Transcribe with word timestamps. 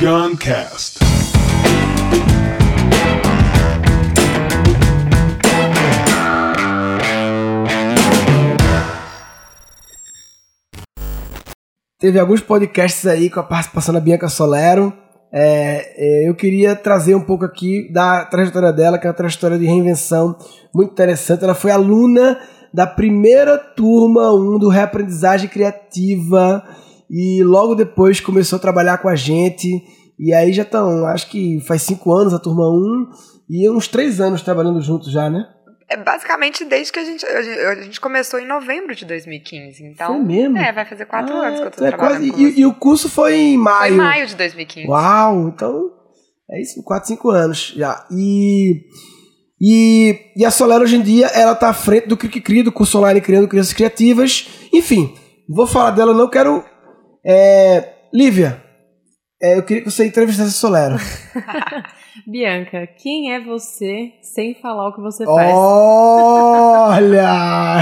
Guncast. 0.00 0.98
Teve 11.98 12.18
alguns 12.18 12.40
podcasts 12.40 13.06
aí 13.06 13.28
com 13.28 13.40
a 13.40 13.42
participação 13.42 13.92
da 13.92 14.00
Bianca 14.00 14.30
Solero. 14.30 14.90
É, 15.30 16.24
é, 16.24 16.28
eu 16.30 16.34
queria 16.34 16.74
trazer 16.74 17.14
um 17.14 17.20
pouco 17.20 17.44
aqui 17.44 17.92
da 17.92 18.24
trajetória 18.24 18.72
dela, 18.72 18.98
que 18.98 19.06
é 19.06 19.10
uma 19.10 19.14
trajetória 19.14 19.58
de 19.58 19.66
reinvenção 19.66 20.34
muito 20.74 20.92
interessante. 20.92 21.44
Ela 21.44 21.54
foi 21.54 21.72
aluna 21.72 22.40
da 22.72 22.86
primeira 22.86 23.58
turma 23.58 24.32
1 24.32 24.60
do 24.60 24.70
Reaprendizagem 24.70 25.50
Criativa 25.50 26.64
e 27.10 27.42
logo 27.42 27.74
depois 27.74 28.20
começou 28.20 28.56
a 28.56 28.60
trabalhar 28.60 28.98
com 28.98 29.08
a 29.08 29.16
gente. 29.16 29.68
E 30.22 30.34
aí 30.34 30.52
já 30.52 30.62
estão, 30.62 31.06
acho 31.06 31.30
que 31.30 31.60
faz 31.66 31.80
cinco 31.82 32.12
anos 32.12 32.34
a 32.34 32.38
turma 32.38 32.68
1 32.68 33.10
e 33.48 33.70
uns 33.70 33.88
três 33.88 34.20
anos 34.20 34.42
trabalhando 34.42 34.80
juntos 34.82 35.10
já, 35.10 35.30
né? 35.30 35.42
É 35.88 35.96
basicamente 35.96 36.64
desde 36.64 36.92
que 36.92 36.98
a 37.00 37.04
gente, 37.04 37.24
a 37.26 37.74
gente 37.82 38.00
começou 38.00 38.38
em 38.38 38.46
novembro 38.46 38.94
de 38.94 39.04
2015. 39.04 39.82
Então, 39.84 40.14
Foi 40.14 40.22
mesmo? 40.24 40.58
É, 40.58 40.72
vai 40.72 40.84
fazer 40.84 41.06
quatro 41.06 41.34
Ah, 41.34 41.46
anos 41.48 41.60
que 41.60 41.66
eu 41.66 41.70
tô 41.72 41.84
é 41.84 41.88
trabalhando 41.88 42.28
quase- 42.28 42.42
e, 42.44 42.60
e 42.60 42.66
o 42.66 42.74
curso 42.74 43.08
foi 43.08 43.34
em 43.34 43.54
Foi 43.54 43.62
maio. 43.64 43.94
em 43.94 43.96
maio 43.96 44.26
de 44.26 44.36
2015. 44.36 44.86
Uau, 44.88 45.48
então 45.48 45.90
é 46.50 46.60
isso, 46.60 46.80
4, 46.84 47.08
5 47.08 47.30
anos 47.30 47.72
já. 47.76 48.06
E, 48.12 48.82
e, 49.60 50.16
e 50.36 50.44
a 50.44 50.50
Solera 50.50 50.84
hoje 50.84 50.96
em 50.96 51.02
dia, 51.02 51.26
ela 51.28 51.54
tá 51.54 51.70
à 51.70 51.74
frente 51.74 52.06
do 52.08 52.16
Cri 52.16 52.40
Cri, 52.40 52.62
do 52.62 52.70
curso 52.72 52.98
online 52.98 53.20
Criando 53.20 53.48
Crianças 53.48 53.72
Criativas. 53.72 54.48
Enfim, 54.72 55.14
vou 55.48 55.66
falar 55.66 55.90
dela, 55.92 56.14
não 56.14 56.28
quero... 56.28 56.62
É, 57.26 57.94
Lívia, 58.12 58.62
é, 59.42 59.56
eu 59.56 59.62
queria 59.62 59.82
que 59.82 59.90
você 59.90 60.04
entrevistasse 60.06 60.50
a 60.50 60.52
Solera. 60.52 60.96
Bianca, 62.26 62.86
quem 62.98 63.32
é 63.34 63.40
você 63.40 64.12
sem 64.20 64.54
falar 64.60 64.88
o 64.88 64.94
que 64.94 65.00
você 65.00 65.24
faz? 65.24 65.52
Olha! 65.54 67.26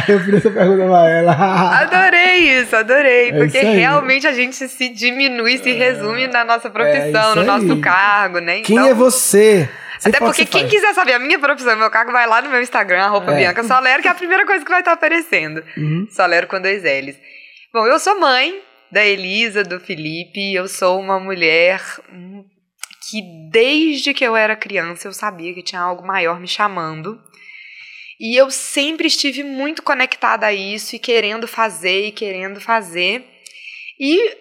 Eu 0.09 0.20
fiz 0.20 0.34
essa 0.34 0.50
pergunta 0.50 0.84
pra 0.87 1.11
ela. 1.11 1.81
Adorei 1.81 2.61
isso, 2.61 2.77
adorei. 2.77 3.31
É 3.31 3.33
porque 3.33 3.59
isso 3.59 3.70
realmente 3.73 4.27
a 4.27 4.33
gente 4.33 4.69
se 4.69 4.89
diminui, 4.91 5.59
se 5.59 5.73
resume 5.73 6.27
na 6.28 6.45
nossa 6.45 6.70
profissão, 6.70 7.31
isso 7.31 7.37
no 7.37 7.45
nosso 7.45 7.81
cargo, 7.81 8.39
né? 8.39 8.61
Quem 8.61 8.77
Então, 8.77 8.89
é 8.89 8.95
você? 8.95 9.69
Sem 9.98 10.11
Até 10.11 10.20
porque 10.20 10.45
quem 10.47 10.61
faz. 10.62 10.72
quiser 10.72 10.95
saber 10.95 11.15
a 11.15 11.19
minha 11.19 11.39
profissão 11.41 11.77
meu 11.77 11.91
cargo, 11.91 12.12
vai 12.12 12.27
lá 12.27 12.41
no 12.41 12.48
meu 12.50 12.62
Instagram, 12.62 13.03
arroba 13.03 13.33
É. 13.33 13.37
Bianca 13.39 13.65
Solero, 13.65 14.00
que 14.00 14.06
é 14.09 14.12
a 14.12 14.15
primeira 14.15 14.47
coisa 14.47 14.65
que 14.65 14.70
vai 14.70 14.81
estar 14.81 14.93
aparecendo. 14.93 15.62
Uhum. 15.77 16.06
Solero 16.11 16.47
com 16.47 16.61
dois 16.61 16.84
L's. 16.84 17.17
Bom, 17.75 17.84
eu 17.87 17.98
sou 17.98 18.19
mãe 18.20 18.61
da 18.91 19.05
Elisa, 19.05 19.62
do 19.62 19.78
Felipe. 19.81 20.55
Eu 20.55 20.69
sou 20.69 21.00
uma 21.00 21.19
mulher 21.20 21.83
hum, 22.12 22.44
que 23.11 23.22
desde 23.50 24.12
que 24.14 24.25
eu 24.25 24.36
era 24.36 24.56
criança 24.56 25.08
eu 25.08 25.12
sabia 25.12 25.55
que 25.55 25.62
tinha 25.62 25.81
algo 25.81 26.06
maior 26.06 26.41
me 26.41 26.48
chamando. 26.48 27.20
E 28.20 28.36
eu 28.36 28.50
sempre 28.50 29.06
estive 29.06 29.44
muito 29.44 29.83
conectada 29.83 30.47
a 30.47 30.53
isso 30.53 30.97
e 30.97 30.98
querendo 30.98 31.47
fazer 31.47 32.06
e 32.09 32.12
querendo 32.12 32.61
fazer. 32.61 33.25
E 33.98 34.36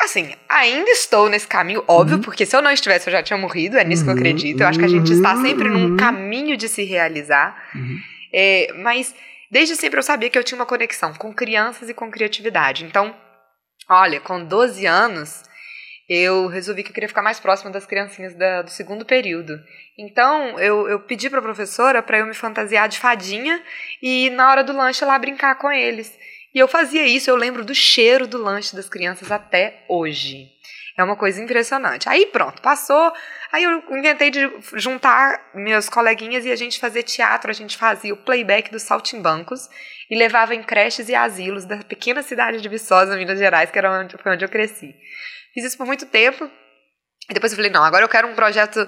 assim, 0.00 0.34
ainda 0.48 0.90
estou 0.90 1.28
nesse 1.30 1.48
caminho, 1.48 1.82
óbvio, 1.88 2.16
Uhum. 2.16 2.22
porque 2.22 2.44
se 2.44 2.54
eu 2.54 2.60
não 2.60 2.70
estivesse 2.70 3.08
eu 3.08 3.12
já 3.12 3.22
tinha 3.22 3.38
morrido, 3.38 3.78
é 3.78 3.84
nisso 3.84 4.04
que 4.04 4.10
eu 4.10 4.14
Uhum, 4.14 4.20
acredito. 4.20 4.60
Eu 4.60 4.66
acho 4.66 4.78
que 4.78 4.84
a 4.84 4.88
gente 4.88 5.10
está 5.12 5.36
sempre 5.36 5.68
uhum. 5.68 5.78
num 5.78 5.96
caminho 5.96 6.56
de 6.56 6.68
se 6.68 6.84
realizar. 6.84 7.70
Uhum. 7.74 7.98
É, 8.32 8.72
mas 8.82 9.14
desde 9.50 9.76
sempre 9.76 9.98
eu 9.98 10.02
sabia 10.02 10.28
que 10.28 10.36
eu 10.38 10.44
tinha 10.44 10.58
uma 10.58 10.66
conexão 10.66 11.14
com 11.14 11.32
crianças 11.32 11.88
e 11.88 11.94
com 11.94 12.10
criatividade. 12.10 12.84
Então, 12.84 13.14
olha, 13.88 14.20
com 14.20 14.44
12 14.44 14.86
anos, 14.86 15.42
eu 16.08 16.46
resolvi 16.48 16.82
que 16.82 16.90
eu 16.90 16.94
queria 16.94 17.08
ficar 17.08 17.22
mais 17.22 17.40
próxima 17.40 17.70
das 17.70 17.86
criancinhas 17.86 18.34
da- 18.34 18.62
do 18.62 18.70
segundo 18.70 19.04
período. 19.04 19.58
Então, 19.98 20.58
eu, 20.60 20.88
eu 20.88 21.00
pedi 21.00 21.30
para 21.30 21.38
a 21.38 21.42
professora 21.42 22.02
para 22.02 22.18
eu 22.18 22.26
me 22.26 22.34
fantasiar 22.34 22.88
de 22.88 22.98
fadinha 22.98 23.62
e 24.02 24.28
na 24.30 24.50
hora 24.50 24.62
do 24.64 24.76
lanche 24.76 25.04
lá 25.04 25.18
brincar 25.18 25.54
com 25.56 25.70
eles. 25.70 26.16
E 26.54 26.58
eu 26.58 26.68
fazia 26.68 27.06
isso, 27.06 27.30
eu 27.30 27.36
lembro 27.36 27.64
do 27.64 27.74
cheiro 27.74 28.26
do 28.26 28.38
lanche 28.38 28.76
das 28.76 28.88
crianças 28.88 29.30
até 29.32 29.84
hoje. 29.88 30.53
É 30.96 31.02
uma 31.02 31.16
coisa 31.16 31.42
impressionante. 31.42 32.08
Aí 32.08 32.26
pronto, 32.26 32.62
passou. 32.62 33.12
Aí 33.52 33.64
eu 33.64 33.82
inventei 33.96 34.30
de 34.30 34.48
juntar 34.74 35.50
meus 35.52 35.88
coleguinhas 35.88 36.44
e 36.44 36.52
a 36.52 36.56
gente 36.56 36.78
fazer 36.78 37.02
teatro. 37.02 37.50
A 37.50 37.54
gente 37.54 37.76
fazia 37.76 38.14
o 38.14 38.16
playback 38.16 38.70
dos 38.70 38.82
saltimbancos 38.82 39.68
e 40.08 40.16
levava 40.16 40.54
em 40.54 40.62
creches 40.62 41.08
e 41.08 41.14
asilos 41.14 41.64
da 41.64 41.78
pequena 41.78 42.22
cidade 42.22 42.60
de 42.60 42.68
Viçosa, 42.68 43.16
Minas 43.16 43.38
Gerais, 43.38 43.72
que 43.72 43.78
era 43.78 43.90
onde, 43.90 44.16
foi 44.16 44.32
onde 44.32 44.44
eu 44.44 44.48
cresci. 44.48 44.94
Fiz 45.52 45.64
isso 45.64 45.76
por 45.76 45.86
muito 45.86 46.06
tempo. 46.06 46.48
E 47.28 47.34
depois 47.34 47.50
eu 47.50 47.56
falei, 47.56 47.72
não, 47.72 47.82
agora 47.82 48.04
eu 48.04 48.08
quero 48.08 48.28
um 48.28 48.34
projeto 48.34 48.86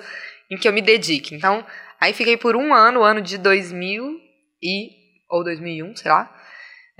em 0.50 0.56
que 0.56 0.68
eu 0.68 0.72
me 0.72 0.82
dedique. 0.82 1.34
Então, 1.34 1.66
aí 2.00 2.12
fiquei 2.12 2.36
por 2.36 2.54
um 2.54 2.72
ano, 2.72 3.00
o 3.00 3.02
ano 3.02 3.20
de 3.20 3.36
2000 3.38 4.20
e... 4.62 4.90
ou 5.28 5.42
2001, 5.42 5.96
sei 5.96 6.10
lá. 6.10 6.32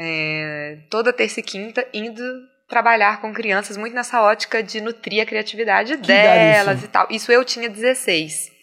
é, 0.01 0.79
toda 0.91 1.13
terça 1.13 1.39
e 1.41 1.43
quinta, 1.43 1.87
indo 1.93 2.23
trabalhar 2.69 3.21
com 3.21 3.33
crianças 3.33 3.77
muito 3.77 3.95
nessa 3.95 4.21
ótica 4.23 4.63
de 4.63 4.81
nutrir 4.81 5.23
a 5.23 5.27
criatividade 5.27 5.97
Que 5.97 6.13
é 6.13 6.53
delas 6.53 6.83
e 6.83 6.89
tal. 6.89 7.07
Isso 7.11 7.31
eu 7.31 7.45
tinha 7.45 7.69
16. 7.69 8.57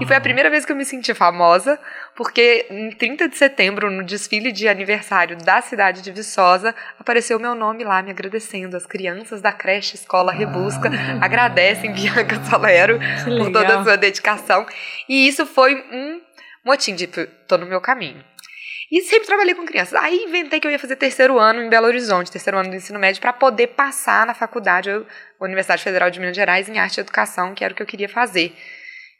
E 0.00 0.06
foi 0.06 0.14
a 0.14 0.20
primeira 0.20 0.48
vez 0.48 0.64
que 0.64 0.70
eu 0.70 0.76
me 0.76 0.84
senti 0.84 1.12
famosa, 1.12 1.78
porque 2.16 2.66
em 2.70 2.90
30 2.90 3.28
de 3.28 3.36
setembro, 3.36 3.90
no 3.90 4.04
desfile 4.04 4.52
de 4.52 4.68
aniversário 4.68 5.36
da 5.36 5.60
cidade 5.60 6.02
de 6.02 6.12
Viçosa, 6.12 6.74
apareceu 6.98 7.38
meu 7.38 7.54
nome 7.54 7.82
lá 7.82 8.00
me 8.00 8.10
agradecendo. 8.10 8.76
As 8.76 8.86
crianças 8.86 9.42
da 9.42 9.52
creche 9.52 9.96
Escola 9.96 10.32
Rebusca 10.32 10.88
agradecem 11.20 11.92
Bianca 11.92 12.42
Solero 12.48 13.00
por 13.24 13.52
toda 13.52 13.80
a 13.80 13.82
sua 13.82 13.96
dedicação. 13.96 14.64
E 15.08 15.26
isso 15.26 15.44
foi 15.44 15.74
um 15.74 16.20
motim 16.64 16.94
de 16.94 17.06
tipo, 17.06 17.26
tô 17.48 17.58
no 17.58 17.66
meu 17.66 17.80
caminho. 17.80 18.24
E 18.90 19.02
sempre 19.02 19.26
trabalhei 19.26 19.54
com 19.54 19.64
crianças. 19.64 19.94
Aí 19.94 20.24
inventei 20.24 20.58
que 20.58 20.66
eu 20.66 20.70
ia 20.70 20.78
fazer 20.78 20.96
terceiro 20.96 21.38
ano 21.38 21.62
em 21.62 21.68
Belo 21.68 21.86
Horizonte, 21.86 22.30
terceiro 22.30 22.58
ano 22.58 22.70
do 22.70 22.76
ensino 22.76 22.98
médio, 22.98 23.20
para 23.20 23.32
poder 23.32 23.68
passar 23.68 24.26
na 24.26 24.34
faculdade, 24.34 24.90
eu, 24.90 25.06
Universidade 25.40 25.82
Federal 25.82 26.10
de 26.10 26.18
Minas 26.18 26.34
Gerais, 26.34 26.68
em 26.68 26.78
arte 26.78 26.98
e 26.98 27.00
educação, 27.00 27.54
que 27.54 27.62
era 27.62 27.72
o 27.72 27.76
que 27.76 27.82
eu 27.82 27.86
queria 27.86 28.08
fazer. 28.08 28.52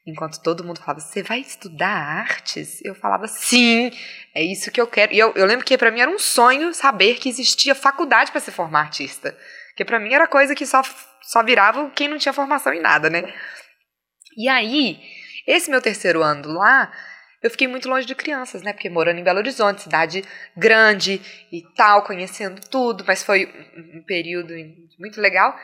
Enquanto 0.05 0.43
todo 0.43 0.65
mundo 0.65 0.81
falava, 0.81 0.99
você 0.99 1.23
vai 1.23 1.41
estudar 1.41 1.89
artes? 1.89 2.81
Eu 2.85 2.97
falava, 2.97 3.29
sim, 3.29 3.93
é 4.35 4.43
isso 4.43 4.73
que 4.73 4.81
eu 4.81 4.87
quero. 4.87 5.13
E 5.13 5.19
eu, 5.19 5.33
eu 5.37 5.47
lembro 5.47 5.65
que 5.65 5.79
para 5.79 5.91
mim 5.91 6.01
era 6.01 6.11
um 6.11 6.19
sonho 6.19 6.75
saber 6.75 7.19
que 7.19 7.29
existia 7.29 7.75
faculdade 7.75 8.33
para 8.33 8.41
se 8.41 8.51
formar 8.51 8.81
artista. 8.81 9.37
Porque 9.69 9.85
para 9.85 10.01
mim 10.01 10.13
era 10.13 10.27
coisa 10.27 10.55
que 10.55 10.67
só, 10.67 10.83
só 11.23 11.45
virava 11.45 11.91
quem 11.91 12.09
não 12.09 12.19
tinha 12.19 12.33
formação 12.33 12.73
em 12.73 12.81
nada, 12.81 13.09
né? 13.09 13.33
E 14.37 14.49
aí, 14.49 15.01
esse 15.47 15.71
meu 15.71 15.81
terceiro 15.81 16.23
ano 16.23 16.53
lá, 16.53 16.91
eu 17.43 17.51
fiquei 17.51 17.67
muito 17.69 17.89
longe 17.89 18.07
de 18.07 18.15
crianças, 18.15 18.63
né? 18.63 18.73
Porque 18.73 18.89
morando 18.91 19.19
em 19.19 19.25
Belo 19.25 19.39
Horizonte, 19.39 19.83
cidade 19.83 20.23
grande 20.57 21.21
e 21.51 21.63
tal, 21.75 22.03
conhecendo 22.03 22.61
tudo, 22.71 23.05
mas 23.07 23.23
foi 23.23 23.47
um- 23.77 24.03
período 24.03 24.53
muito 24.99 25.21
legal. 25.21 25.57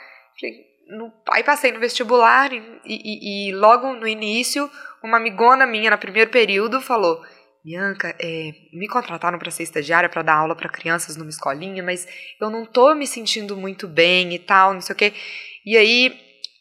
No- 0.88 1.12
aí 1.30 1.42
passei 1.42 1.72
no 1.72 1.80
vestibular 1.80 2.52
e, 2.52 2.62
e- 2.84 3.48
e 3.48 3.52
logo 3.52 3.92
no 3.94 4.06
início, 4.06 4.70
uma 5.02 5.16
amigona 5.16 5.66
minha 5.66 5.90
no 5.90 5.98
primeiro 5.98 6.30
período 6.30 6.80
falou: 6.80 7.20
Bianca, 7.64 8.14
é, 8.20 8.52
me 8.72 8.86
contrataram 8.86 9.38
para 9.38 9.50
ser 9.50 9.64
estagiária 9.64 10.08
para 10.08 10.22
dar 10.22 10.34
aula 10.36 10.54
para 10.54 10.68
crianças 10.68 11.16
numa 11.16 11.28
escolinha, 11.30 11.82
mas 11.82 12.06
eu 12.40 12.48
não 12.50 12.64
tô 12.64 12.94
me 12.94 13.06
sentindo 13.06 13.56
muito 13.56 13.88
bem 13.88 14.32
e 14.34 14.38
tal, 14.38 14.72
não 14.74 14.80
sei 14.80 14.94
o 14.94 14.96
quê. 14.96 15.12
E 15.64 15.76
aí 15.76 16.16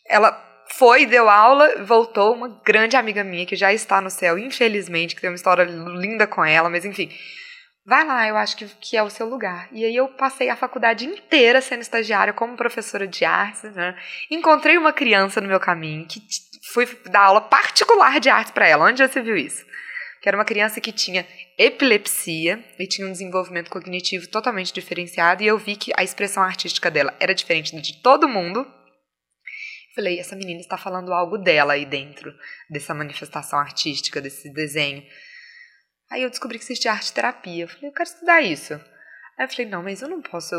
ela 0.07 0.31
foi, 0.77 1.05
deu 1.05 1.29
aula, 1.29 1.83
voltou, 1.83 2.33
uma 2.33 2.61
grande 2.65 2.95
amiga 2.97 3.23
minha 3.23 3.45
que 3.45 3.55
já 3.55 3.73
está 3.73 4.01
no 4.01 4.09
céu, 4.09 4.37
infelizmente, 4.37 5.15
que 5.15 5.21
tem 5.21 5.29
uma 5.29 5.35
história 5.35 5.63
linda 5.63 6.27
com 6.27 6.43
ela, 6.43 6.69
mas 6.69 6.85
enfim. 6.85 7.09
Vai 7.87 8.03
lá, 8.03 8.27
eu 8.27 8.35
acho 8.35 8.57
que, 8.57 8.65
que 8.81 8.97
é 8.97 9.03
o 9.03 9.09
seu 9.11 9.27
lugar. 9.27 9.69
E 9.71 9.85
aí 9.85 9.95
eu 9.95 10.07
passei 10.07 10.49
a 10.49 10.55
faculdade 10.55 11.05
inteira 11.05 11.61
sendo 11.61 11.81
estagiária 11.81 12.33
como 12.33 12.57
professora 12.57 13.05
de 13.05 13.23
artes, 13.23 13.75
né? 13.75 13.95
Encontrei 14.31 14.75
uma 14.75 14.91
criança 14.91 15.39
no 15.39 15.47
meu 15.47 15.59
caminho 15.59 16.07
que 16.07 16.19
fui 16.73 16.87
dar 17.05 17.25
aula 17.25 17.41
particular 17.41 18.19
de 18.19 18.27
artes 18.27 18.51
para 18.51 18.67
ela. 18.67 18.85
Onde 18.85 18.99
já 18.99 19.07
você 19.07 19.21
viu 19.21 19.37
isso? 19.37 19.63
Que 20.19 20.27
era 20.27 20.35
uma 20.35 20.43
criança 20.43 20.81
que 20.81 20.91
tinha 20.91 21.27
epilepsia 21.59 22.63
e 22.79 22.87
tinha 22.87 23.07
um 23.07 23.11
desenvolvimento 23.11 23.69
cognitivo 23.69 24.27
totalmente 24.27 24.73
diferenciado 24.73 25.43
e 25.43 25.47
eu 25.47 25.57
vi 25.57 25.75
que 25.75 25.93
a 25.95 26.03
expressão 26.03 26.41
artística 26.41 26.89
dela 26.89 27.13
era 27.19 27.35
diferente 27.35 27.79
de 27.79 28.01
todo 28.01 28.27
mundo. 28.27 28.65
Falei, 29.95 30.19
essa 30.19 30.35
menina 30.35 30.59
está 30.59 30.77
falando 30.77 31.13
algo 31.13 31.37
dela 31.37 31.73
aí 31.73 31.85
dentro 31.85 32.33
dessa 32.69 32.93
manifestação 32.93 33.57
artística, 33.57 34.19
desse 34.21 34.51
desenho. 34.51 35.01
Aí 36.11 36.21
eu 36.21 36.29
descobri 36.29 36.57
que 36.59 36.65
existia 36.65 36.91
arte 36.91 37.13
terapia. 37.13 37.63
Eu 37.63 37.67
falei, 37.69 37.89
eu 37.89 37.93
quero 37.93 38.09
estudar 38.09 38.41
isso. 38.41 38.73
Aí 38.73 39.45
eu 39.45 39.49
falei, 39.49 39.65
não, 39.67 39.81
mas 39.83 40.01
eu 40.01 40.09
não 40.09 40.21
posso 40.21 40.53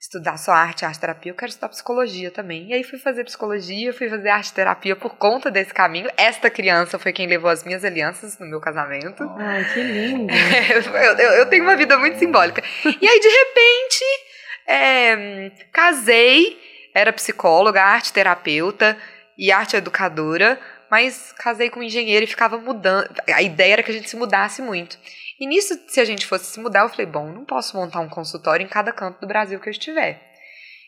estudar 0.00 0.36
só 0.36 0.52
arte 0.52 0.84
arte 0.84 1.00
terapia, 1.00 1.32
eu 1.32 1.36
quero 1.36 1.48
estudar 1.50 1.68
psicologia 1.70 2.30
também. 2.30 2.68
E 2.68 2.72
aí 2.74 2.84
fui 2.84 2.98
fazer 3.00 3.24
psicologia, 3.24 3.92
fui 3.92 4.08
fazer 4.08 4.28
arte 4.28 4.52
terapia 4.52 4.94
por 4.94 5.16
conta 5.16 5.50
desse 5.50 5.74
caminho. 5.74 6.08
Esta 6.16 6.48
criança 6.48 6.98
foi 6.98 7.12
quem 7.12 7.26
levou 7.26 7.50
as 7.50 7.64
minhas 7.64 7.84
alianças 7.84 8.38
no 8.38 8.46
meu 8.46 8.60
casamento. 8.60 9.22
Ai, 9.36 9.64
que 9.74 9.82
lindo. 9.82 10.32
eu, 10.72 11.16
eu- 11.18 11.32
eu 11.38 11.46
tenho 11.46 11.64
uma 11.64 11.76
vida 11.76 11.98
muito 11.98 12.18
simbólica. 12.18 12.62
E 12.84 13.08
aí, 13.08 13.20
de 13.20 13.28
repente, 13.28 14.04
é, 14.66 15.50
casei, 15.72 16.56
era 16.94 17.12
psicóloga, 17.12 17.82
arte 17.82 18.12
terapeuta, 18.12 18.96
e 19.38 19.52
arte 19.52 19.76
educadora, 19.76 20.60
mas 20.90 21.32
casei 21.32 21.70
com 21.70 21.78
um 21.78 21.84
engenheiro 21.84 22.24
e 22.24 22.28
ficava 22.28 22.58
mudando. 22.58 23.08
A 23.32 23.40
ideia 23.40 23.74
era 23.74 23.82
que 23.82 23.90
a 23.92 23.94
gente 23.94 24.10
se 24.10 24.16
mudasse 24.16 24.60
muito. 24.60 24.98
E 25.38 25.46
nisso, 25.46 25.78
se 25.86 26.00
a 26.00 26.04
gente 26.04 26.26
fosse 26.26 26.46
se 26.46 26.58
mudar, 26.58 26.80
eu 26.80 26.88
falei: 26.88 27.06
bom, 27.06 27.30
não 27.30 27.44
posso 27.44 27.76
montar 27.76 28.00
um 28.00 28.08
consultório 28.08 28.64
em 28.64 28.68
cada 28.68 28.92
canto 28.92 29.20
do 29.20 29.26
Brasil 29.26 29.60
que 29.60 29.68
eu 29.68 29.70
estiver. 29.70 30.20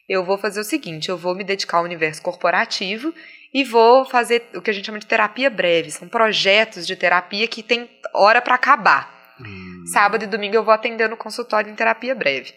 Eu 0.09 0.25
vou 0.25 0.37
fazer 0.37 0.59
o 0.59 0.65
seguinte: 0.65 1.09
eu 1.09 1.17
vou 1.17 1.35
me 1.35 1.45
dedicar 1.45 1.79
ao 1.79 1.85
universo 1.85 2.21
corporativo 2.21 3.15
e 3.55 3.63
vou 3.63 4.05
fazer 4.05 4.49
o 4.55 4.61
que 4.61 4.71
a 4.71 4.73
gente 4.73 4.87
chama 4.87 4.99
de 4.99 5.07
terapia 5.07 5.49
breve. 5.49 5.93
São 5.93 6.09
projetos 6.09 6.85
de 6.87 6.97
terapia 6.97 7.47
que 7.47 7.63
tem 7.63 7.89
hora 8.13 8.43
para 8.43 8.57
acabar. 8.57 9.37
Hum. 9.41 9.85
Sábado 9.87 10.25
e 10.25 10.27
domingo 10.27 10.57
eu 10.57 10.65
vou 10.65 10.75
atender 10.75 11.09
no 11.09 11.17
consultório 11.17 11.71
em 11.71 11.75
terapia 11.77 12.15
breve. 12.15 12.53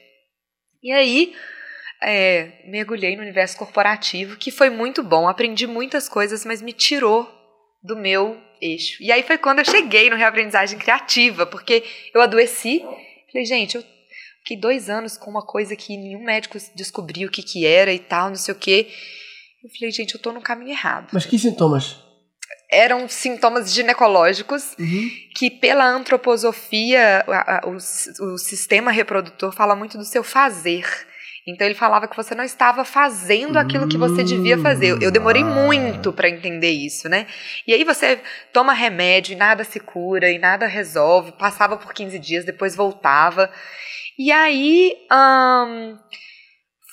E 0.82 0.92
aí, 0.92 1.34
é, 2.04 2.62
mergulhei 2.66 3.16
no 3.16 3.22
universo 3.22 3.58
corporativo, 3.58 4.38
que 4.38 4.52
foi 4.52 4.70
muito 4.70 5.02
bom. 5.02 5.28
Aprendi 5.28 5.66
muitas 5.66 6.10
coisas, 6.10 6.46
mas 6.46 6.62
me 6.62 6.74
tirou 6.74 7.30
do 7.82 7.96
meu 7.96 8.38
eixo. 8.62 9.02
E 9.02 9.12
aí 9.12 9.24
foi 9.24 9.38
quando 9.38 9.60
eu 9.60 9.66
cheguei 9.66 10.10
no 10.10 10.16
reaprendizagem 10.16 10.78
criativa, 10.78 11.46
porque 11.46 11.84
eu 12.14 12.22
adoeci. 12.22 12.82
Falei, 13.32 13.46
gente, 13.46 13.76
eu 13.76 13.84
fiquei 14.40 14.58
dois 14.58 14.90
anos 14.90 15.18
com 15.18 15.30
uma 15.30 15.46
coisa 15.46 15.76
que 15.76 15.98
nenhum 15.98 16.24
médico 16.24 16.58
descobriu 16.76 17.28
o 17.28 17.32
que, 17.32 17.42
que 17.42 17.66
era 17.66 17.92
e 17.92 18.00
tal, 18.00 18.30
não 18.30 18.36
sei 18.36 18.54
o 18.54 18.58
quê. 18.58 18.90
Eu 19.64 19.70
falei, 19.78 19.92
gente, 19.92 20.16
eu 20.16 20.22
tô 20.22 20.32
no 20.32 20.42
caminho 20.42 20.72
errado. 20.72 21.10
Mas 21.14 21.26
que 21.26 21.40
sintomas? 21.40 21.98
Eram 22.70 23.08
sintomas 23.08 23.74
ginecológicos 23.74 24.76
uhum. 24.80 25.10
que, 25.36 25.50
pela 25.50 25.86
antroposofia, 25.86 27.24
o, 27.66 28.34
o 28.34 28.38
sistema 28.38 28.92
reprodutor 28.92 29.54
fala 29.54 29.76
muito 29.76 29.98
do 29.98 30.04
seu 30.04 30.24
fazer. 30.24 30.86
Então 31.46 31.68
ele 31.68 31.76
falava 31.76 32.08
que 32.08 32.16
você 32.16 32.34
não 32.34 32.44
estava 32.44 32.86
fazendo 32.86 33.58
aquilo 33.58 33.88
que 33.88 33.98
você 33.98 34.24
devia 34.24 34.58
fazer. 34.58 35.02
Eu 35.02 35.12
demorei 35.12 35.44
hum. 35.44 35.66
muito 35.66 36.14
para 36.14 36.30
entender 36.30 36.72
isso, 36.72 37.10
né? 37.10 37.28
E 37.68 37.74
aí 37.74 37.84
você 37.84 38.22
toma 38.54 38.72
remédio 38.72 39.34
e 39.34 39.36
nada 39.36 39.64
se 39.66 39.80
cura 39.80 40.32
e 40.32 40.40
nada 40.40 40.68
resolve. 40.68 41.34
Passava 41.34 41.76
por 41.76 41.94
15 41.94 42.18
dias, 42.18 42.46
depois 42.46 42.76
voltava. 42.76 43.52
E 44.18 44.32
aí 44.32 44.96
hum, 45.12 45.98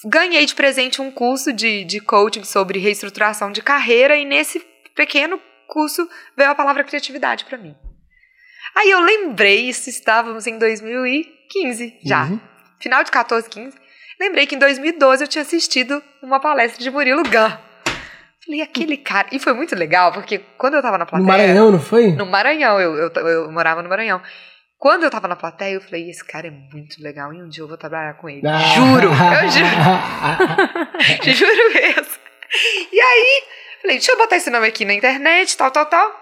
ganhei 0.07 0.45
de 0.45 0.55
presente 0.55 1.01
um 1.01 1.13
curso 1.13 1.53
de, 1.53 1.85
de 1.85 2.01
coaching 2.01 2.43
sobre 2.43 2.81
reestruturação 2.81 3.53
de 3.53 3.63
carreira 3.63 4.17
e 4.17 4.25
nesse 4.25 4.61
pequeno 4.97 5.41
curso 5.69 6.09
veio 6.37 6.51
a 6.51 6.57
palavra 6.57 6.83
criatividade 6.83 7.45
para 7.45 7.57
mim. 7.57 7.77
Aí 8.75 8.91
eu 8.91 9.01
lembrei, 9.01 9.69
isso 9.69 9.89
estávamos 9.89 10.49
em 10.49 10.59
2015 10.59 12.01
já. 12.05 12.25
Uhum. 12.25 12.41
Final 12.81 13.05
de 13.05 13.13
14, 13.13 13.49
15 13.49 13.80
lembrei 14.21 14.47
que 14.47 14.55
em 14.55 14.59
2012 14.59 15.25
eu 15.25 15.29
tinha 15.29 15.43
assistido 15.43 16.03
uma 16.23 16.39
palestra 16.39 16.83
de 16.83 16.91
Murilo 16.91 17.23
Gun. 17.23 17.51
Falei, 18.45 18.63
aquele 18.63 18.97
cara. 18.99 19.29
E 19.33 19.39
foi 19.39 19.53
muito 19.55 19.75
legal, 19.75 20.13
porque 20.13 20.39
quando 20.59 20.75
eu 20.75 20.83
tava 20.83 20.99
na 20.99 21.07
plateia. 21.07 21.23
No 21.23 21.27
Maranhão, 21.27 21.73
não 21.73 21.81
foi? 21.81 22.13
No 22.13 22.27
Maranhão, 22.27 22.81
eu, 22.81 22.95
eu, 22.97 23.11
eu 23.27 23.51
morava 23.51 23.83
no 23.83 23.89
Maranhão. 23.89 24.21
Quando 24.79 25.05
eu 25.05 25.11
tava 25.11 25.29
na 25.29 25.37
plateia, 25.37 25.75
eu 25.75 25.81
falei, 25.81 26.09
esse 26.09 26.25
cara 26.25 26.47
é 26.47 26.51
muito 26.51 27.03
legal 27.03 27.35
e 27.35 27.43
um 27.43 27.49
dia 27.49 27.63
eu 27.63 27.69
vou 27.69 27.77
trabalhar 27.77 28.15
com 28.15 28.29
ele. 28.29 28.47
Ah. 28.47 28.59
Juro, 28.59 29.09
eu 29.09 29.49
juro. 29.51 31.37
juro 31.37 31.75
mesmo. 31.75 32.19
E 32.91 33.01
aí, 33.01 33.43
falei, 33.83 33.97
deixa 33.99 34.13
eu 34.13 34.19
botar 34.19 34.37
esse 34.37 34.51
nome 34.51 34.67
aqui 34.67 34.85
na 34.85 34.95
internet, 34.95 35.57
tal, 35.57 35.71
tal, 35.71 35.87
tal. 35.87 36.21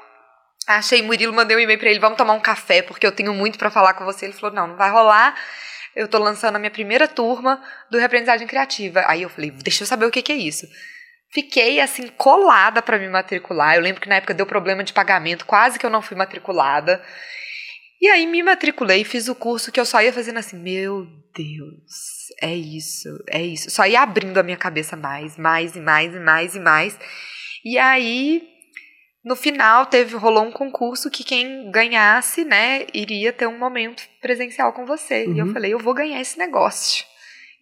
Achei 0.67 1.01
Murilo, 1.03 1.33
mandei 1.33 1.57
um 1.57 1.61
e-mail 1.61 1.79
pra 1.79 1.89
ele, 1.89 2.01
vamos 2.01 2.19
tomar 2.19 2.35
um 2.35 2.41
café, 2.41 2.83
porque 2.83 3.07
eu 3.07 3.13
tenho 3.13 3.33
muito 3.33 3.59
para 3.59 3.71
falar 3.71 3.95
com 3.95 4.05
você. 4.05 4.27
Ele 4.27 4.35
falou, 4.35 4.55
não, 4.55 4.67
não 4.67 4.77
vai 4.77 4.91
rolar 4.91 5.35
eu 5.99 6.07
tô 6.07 6.17
lançando 6.17 6.55
a 6.55 6.59
minha 6.61 6.71
primeira 6.71 7.09
turma 7.09 7.61
do 7.91 7.99
Reaprendizagem 7.99 8.47
Criativa. 8.47 9.03
Aí 9.09 9.23
eu 9.23 9.29
falei, 9.29 9.51
deixa 9.51 9.83
eu 9.83 9.87
saber 9.87 10.07
o 10.07 10.13
que, 10.13 10.23
que 10.23 10.31
é 10.31 10.37
isso. 10.37 10.65
Fiquei 11.33 11.81
assim 11.81 12.07
colada 12.17 12.81
para 12.81 13.01
me 13.01 13.09
matricular. 13.09 13.75
Eu 13.75 13.83
lembro 13.83 14.01
que 14.01 14.09
na 14.09 14.15
época 14.15 14.33
deu 14.33 14.47
problema 14.47 14.85
de 14.85 14.93
pagamento, 14.93 15.45
quase 15.45 15.77
que 15.77 15.85
eu 15.85 15.91
não 15.91 16.01
fui 16.01 16.17
matriculada. 16.17 17.03
E 18.01 18.07
aí 18.09 18.29
me 18.29 18.45
matriculei, 18.45 19.03
fiz 19.03 19.27
o 19.27 19.35
curso 19.35 19.73
que 19.73 19.81
eu 19.81 19.85
só 19.85 20.01
ia 20.01 20.13
fazendo 20.13 20.39
assim, 20.39 20.57
meu 20.57 21.05
Deus, 21.35 22.29
é 22.41 22.55
isso, 22.55 23.09
é 23.29 23.43
isso. 23.43 23.69
Só 23.69 23.85
ia 23.85 24.01
abrindo 24.01 24.39
a 24.39 24.45
minha 24.45 24.57
cabeça 24.57 24.97
mais, 24.97 25.37
mais 25.37 25.75
e 25.75 25.81
mais 25.81 26.15
e 26.15 26.21
mais 26.21 26.55
e 26.55 26.61
mais. 26.61 26.99
E 27.65 27.77
aí 27.77 28.49
no 29.29 29.37
final 29.37 29.85
teve 29.85 30.17
rolou 30.17 30.45
um 30.45 30.51
concurso 30.51 31.11
que 31.11 31.23
quem 31.23 31.71
ganhasse, 31.71 32.47
né, 32.47 32.87
iria 32.95 33.31
ter 33.31 33.47
um 33.47 33.59
momento 33.59 34.03
presencial 34.23 34.73
com 34.73 34.87
você. 34.87 35.27
Uhum. 35.27 35.35
E 35.35 35.39
eu 35.39 35.47
uhum. 35.47 35.53
falei, 35.53 35.75
eu 35.75 35.79
vou 35.79 35.93
ganhar 35.93 36.19
esse 36.19 36.39
negócio. 36.39 37.05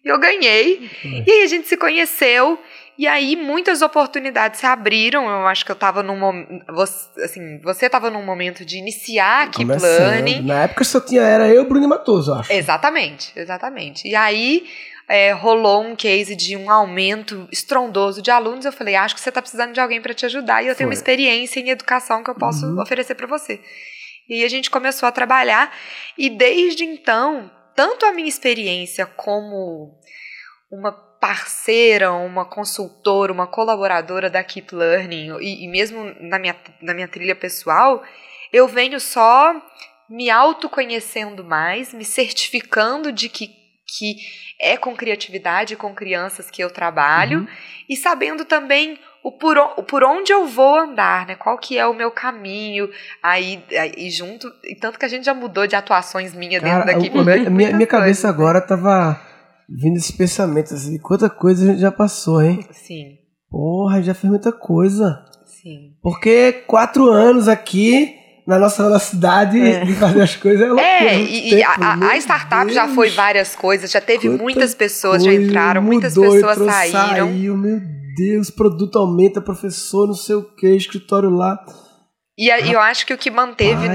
E 0.03 0.07
eu 0.07 0.17
ganhei. 0.17 0.89
Uhum. 1.03 1.23
E 1.27 1.29
aí 1.29 1.43
a 1.43 1.47
gente 1.47 1.67
se 1.67 1.75
conheceu. 1.75 2.57
E 2.97 3.05
aí 3.05 3.35
muitas 3.35 3.81
oportunidades 3.81 4.59
se 4.59 4.65
abriram. 4.65 5.29
Eu 5.29 5.45
acho 5.45 5.63
que 5.63 5.71
eu 5.71 5.75
estava 5.75 6.01
num 6.01 6.17
momento. 6.17 6.65
Assim, 7.23 7.61
você 7.61 7.85
estava 7.85 8.09
num 8.09 8.23
momento 8.23 8.65
de 8.65 8.77
iniciar 8.77 9.47
aqui 9.47 9.63
Planning. 9.65 10.41
Na 10.41 10.63
época 10.63 10.83
só 10.83 10.99
tinha, 10.99 11.21
era 11.21 11.47
eu, 11.47 11.67
Bruno 11.67 11.87
Matoso, 11.87 12.33
acho. 12.33 12.51
Exatamente, 12.51 13.31
exatamente. 13.35 14.07
E 14.07 14.15
aí 14.15 14.67
é, 15.07 15.31
rolou 15.31 15.83
um 15.83 15.95
case 15.95 16.35
de 16.35 16.57
um 16.57 16.71
aumento 16.71 17.47
estrondoso 17.51 18.21
de 18.21 18.31
alunos. 18.31 18.65
Eu 18.65 18.71
falei, 18.71 18.95
acho 18.95 19.13
que 19.13 19.21
você 19.21 19.29
está 19.29 19.41
precisando 19.41 19.73
de 19.73 19.79
alguém 19.79 20.01
para 20.01 20.13
te 20.13 20.25
ajudar 20.25 20.63
e 20.63 20.67
eu 20.67 20.75
tenho 20.75 20.89
uma 20.89 20.93
experiência 20.93 21.59
em 21.59 21.69
educação 21.69 22.23
que 22.23 22.29
eu 22.31 22.35
posso 22.35 22.65
uhum. 22.65 22.81
oferecer 22.81 23.13
para 23.13 23.27
você. 23.27 23.61
E 24.27 24.43
a 24.43 24.49
gente 24.49 24.69
começou 24.69 25.07
a 25.07 25.11
trabalhar 25.11 25.71
e 26.17 26.29
desde 26.29 26.83
então, 26.83 27.49
tanto 27.75 28.05
a 28.05 28.11
minha 28.11 28.27
experiência 28.27 29.05
como 29.05 29.97
uma 30.69 31.06
parceira, 31.19 32.11
uma 32.13 32.45
consultora, 32.45 33.31
uma 33.31 33.47
colaboradora 33.47 34.29
da 34.29 34.43
Keep 34.43 34.73
Learning 34.73 35.37
e, 35.39 35.65
e 35.65 35.67
mesmo 35.67 36.15
na 36.19 36.37
minha, 36.37 36.55
na 36.81 36.93
minha 36.93 37.07
trilha 37.07 37.35
pessoal, 37.35 38.03
eu 38.51 38.67
venho 38.67 38.99
só 38.99 39.55
me 40.09 40.29
autoconhecendo 40.29 41.43
mais, 41.43 41.93
me 41.93 42.05
certificando 42.05 43.11
de 43.11 43.29
que, 43.29 43.49
que 43.97 44.15
é 44.59 44.77
com 44.77 44.95
criatividade, 44.95 45.75
com 45.75 45.93
crianças 45.93 46.49
que 46.49 46.63
eu 46.63 46.69
trabalho 46.69 47.39
uhum. 47.39 47.47
e 47.89 47.95
sabendo 47.95 48.45
também 48.45 48.97
o 49.23 49.31
por, 49.31 49.57
o 49.57 49.83
por 49.83 50.03
onde 50.03 50.31
eu 50.31 50.45
vou 50.45 50.79
andar, 50.79 51.25
né? 51.25 51.35
Qual 51.35 51.57
que 51.57 51.77
é 51.77 51.85
o 51.85 51.93
meu 51.93 52.09
caminho 52.09 52.89
aí, 53.21 53.61
aí 53.77 54.09
junto 54.09 54.49
e 54.63 54.73
tanto 54.75 54.97
que 54.97 55.03
a 55.03 55.09
gente 55.09 55.25
já 55.25 55.33
mudou 55.33 55.67
de 55.67 55.75
atuações 55.75 56.33
minha 56.33 56.61
Cara, 56.61 56.85
dentro 56.85 57.13
daqui. 57.23 57.45
A, 57.45 57.49
minha, 57.49 57.73
minha 57.73 57.87
cabeça 57.87 58.29
agora 58.29 58.61
tava 58.61 59.19
vindo 59.69 59.97
esse 59.97 60.13
pensamento 60.13 60.73
assim, 60.73 60.97
quanta 60.97 61.29
coisa 61.29 61.63
a 61.63 61.67
gente 61.67 61.81
já 61.81 61.91
passou, 61.91 62.41
hein? 62.41 62.65
Sim. 62.71 63.17
Porra, 63.49 64.01
já 64.01 64.13
fez 64.13 64.29
muita 64.29 64.51
coisa. 64.51 65.25
Sim. 65.45 65.93
Porque 66.01 66.51
quatro 66.67 67.09
anos 67.09 67.47
aqui 67.47 68.15
na 68.45 68.57
nossa 68.57 68.81
velocidade 68.81 69.59
é. 69.59 69.83
de 69.83 69.93
fazer 69.93 70.21
as 70.21 70.35
coisas. 70.35 70.77
É, 70.77 71.07
é 71.07 71.21
e, 71.21 71.49
tempo, 71.49 71.83
a, 71.83 72.11
a, 72.11 72.17
startup 72.17 72.63
Deus. 72.63 72.75
já 72.75 72.87
foi 72.87 73.09
várias 73.09 73.55
coisas, 73.55 73.91
já 73.91 73.99
teve 73.99 74.29
Quanta 74.29 74.43
muitas 74.43 74.73
pessoas 74.73 75.23
já 75.23 75.33
entraram, 75.33 75.81
mudou, 75.81 75.93
muitas 75.93 76.13
pessoas 76.13 76.57
saíram. 76.57 77.27
Saiu, 77.27 77.57
meu 77.57 77.81
Deus, 78.15 78.49
produto 78.49 78.97
aumenta, 78.97 79.41
professor, 79.41 80.07
não 80.07 80.13
sei 80.13 80.35
o 80.35 80.43
que, 80.43 80.67
escritório 80.69 81.29
lá. 81.29 81.59
E 82.37 82.51
a, 82.51 82.59
eu 82.59 82.79
acho 82.79 83.03
que 83.07 83.13
o 83.15 83.17
que 83.17 83.31
manteve, 83.31 83.89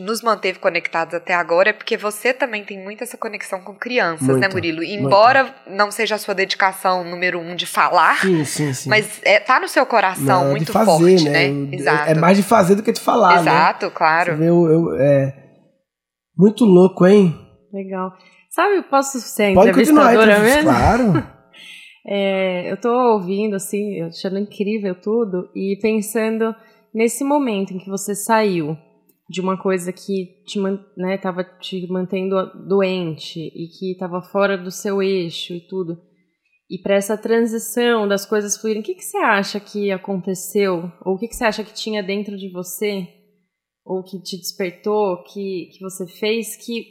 nos 0.00 0.20
manteve 0.20 0.58
conectados 0.58 1.14
até 1.14 1.32
agora 1.32 1.70
é 1.70 1.72
porque 1.72 1.96
você 1.96 2.34
também 2.34 2.64
tem 2.64 2.82
muito 2.82 3.04
essa 3.04 3.16
conexão 3.16 3.60
com 3.60 3.76
crianças, 3.76 4.26
muito, 4.26 4.40
né, 4.40 4.48
Murilo? 4.48 4.82
Embora 4.82 5.44
muito. 5.44 5.78
não 5.78 5.92
seja 5.92 6.16
a 6.16 6.18
sua 6.18 6.34
dedicação 6.34 7.04
número 7.04 7.38
um 7.38 7.54
de 7.54 7.64
falar, 7.64 8.20
sim, 8.20 8.44
sim, 8.44 8.72
sim. 8.72 8.88
mas 8.88 9.20
é, 9.22 9.38
tá 9.38 9.60
no 9.60 9.68
seu 9.68 9.86
coração 9.86 10.46
não, 10.46 10.50
muito 10.50 10.72
fazer, 10.72 10.90
forte, 10.90 11.28
né? 11.28 11.48
né? 11.48 11.76
Exato. 11.76 12.10
É 12.10 12.14
mais 12.16 12.36
de 12.36 12.42
fazer 12.42 12.74
do 12.74 12.82
que 12.82 12.90
de 12.90 13.00
falar, 13.00 13.44
né? 13.44 13.52
Exato, 13.52 13.86
né? 13.86 13.92
claro. 13.94 14.32
Você 14.32 14.38
vê, 14.38 14.48
eu, 14.48 14.66
eu, 14.66 14.96
é... 14.96 15.46
Muito 16.36 16.64
louco, 16.64 17.06
hein? 17.06 17.38
Legal. 17.72 18.12
Sabe, 18.50 18.78
eu 18.78 18.82
posso 18.82 19.20
ser 19.20 19.54
Pode 19.54 19.70
entrevistadora 19.70 20.40
mesmo? 20.40 20.70
Claro. 20.70 21.24
é, 22.04 22.72
eu 22.72 22.76
tô 22.80 22.90
ouvindo, 23.12 23.54
assim, 23.54 24.02
achando 24.02 24.40
incrível 24.40 24.96
tudo 25.00 25.48
e 25.54 25.78
pensando 25.80 26.52
nesse 26.96 27.22
momento 27.22 27.74
em 27.74 27.78
que 27.78 27.90
você 27.90 28.14
saiu 28.14 28.74
de 29.28 29.42
uma 29.42 29.60
coisa 29.60 29.92
que 29.92 30.42
te, 30.46 30.58
né, 30.96 31.18
tava 31.18 31.44
te 31.44 31.86
mantendo 31.88 32.36
doente 32.66 33.38
e 33.38 33.68
que 33.68 33.92
estava 33.92 34.22
fora 34.22 34.56
do 34.56 34.70
seu 34.70 35.02
eixo 35.02 35.52
e 35.52 35.60
tudo, 35.60 36.00
e 36.70 36.78
para 36.78 36.94
essa 36.94 37.18
transição 37.18 38.08
das 38.08 38.24
coisas 38.24 38.56
fluírem, 38.56 38.80
o 38.80 38.84
que, 38.84 38.94
que 38.94 39.04
você 39.04 39.18
acha 39.18 39.60
que 39.60 39.92
aconteceu? 39.92 40.90
Ou 41.04 41.14
o 41.14 41.18
que, 41.18 41.28
que 41.28 41.36
você 41.36 41.44
acha 41.44 41.62
que 41.62 41.74
tinha 41.74 42.02
dentro 42.02 42.36
de 42.36 42.50
você? 42.50 43.06
Ou 43.84 44.02
que 44.02 44.20
te 44.20 44.36
despertou, 44.36 45.22
que, 45.24 45.68
que 45.72 45.80
você 45.80 46.06
fez, 46.06 46.56
que 46.56 46.86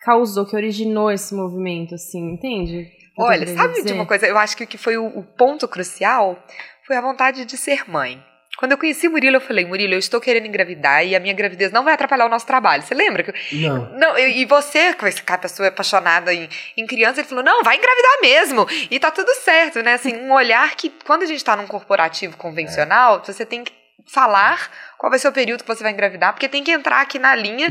causou, 0.00 0.46
que 0.46 0.54
originou 0.54 1.10
esse 1.10 1.34
movimento, 1.34 1.94
assim, 1.94 2.34
entende? 2.34 2.86
Olha, 3.18 3.46
sabe 3.46 3.74
dizer? 3.74 3.86
de 3.86 3.92
uma 3.94 4.06
coisa? 4.06 4.26
Eu 4.26 4.38
acho 4.38 4.56
que 4.56 4.64
o 4.64 4.66
que 4.66 4.78
foi 4.78 4.96
o, 4.96 5.06
o 5.06 5.24
ponto 5.24 5.66
crucial 5.66 6.40
foi 6.86 6.96
a 6.96 7.00
vontade 7.00 7.44
de 7.44 7.56
ser 7.56 7.88
mãe. 7.90 8.22
Quando 8.62 8.70
eu 8.70 8.78
conheci 8.78 9.08
o 9.08 9.10
Murilo, 9.10 9.34
eu 9.38 9.40
falei, 9.40 9.64
Murilo, 9.64 9.94
eu 9.94 9.98
estou 9.98 10.20
querendo 10.20 10.46
engravidar 10.46 11.04
e 11.04 11.16
a 11.16 11.18
minha 11.18 11.34
gravidez 11.34 11.72
não 11.72 11.82
vai 11.82 11.94
atrapalhar 11.94 12.26
o 12.26 12.28
nosso 12.28 12.46
trabalho. 12.46 12.80
Você 12.80 12.94
lembra? 12.94 13.24
que- 13.24 13.56
Não. 13.56 13.90
Não, 13.98 14.16
e 14.16 14.42
e 14.42 14.44
você, 14.44 14.94
com 14.94 15.04
esse 15.04 15.20
cara, 15.20 15.40
pessoa 15.40 15.66
apaixonada 15.68 16.32
em, 16.32 16.48
em 16.76 16.86
criança, 16.86 17.18
ele 17.20 17.28
falou, 17.28 17.42
não, 17.42 17.64
vai 17.64 17.76
engravidar 17.76 18.12
mesmo. 18.22 18.64
E 18.88 19.00
tá 19.00 19.10
tudo 19.10 19.34
certo, 19.34 19.82
né? 19.82 19.94
Assim, 19.94 20.14
um 20.16 20.32
olhar 20.32 20.76
que, 20.76 20.90
quando 21.04 21.24
a 21.24 21.26
gente 21.26 21.44
tá 21.44 21.56
num 21.56 21.66
corporativo 21.66 22.36
convencional, 22.36 23.20
você 23.26 23.44
tem 23.44 23.64
que 23.64 23.72
falar 24.06 24.70
qual 24.96 25.10
vai 25.10 25.18
ser 25.18 25.26
o 25.26 25.32
período 25.32 25.62
que 25.64 25.66
você 25.68 25.82
vai 25.82 25.90
engravidar, 25.90 26.32
porque 26.32 26.48
tem 26.48 26.62
que 26.62 26.70
entrar 26.70 27.00
aqui 27.00 27.18
na 27.18 27.34
linha 27.34 27.68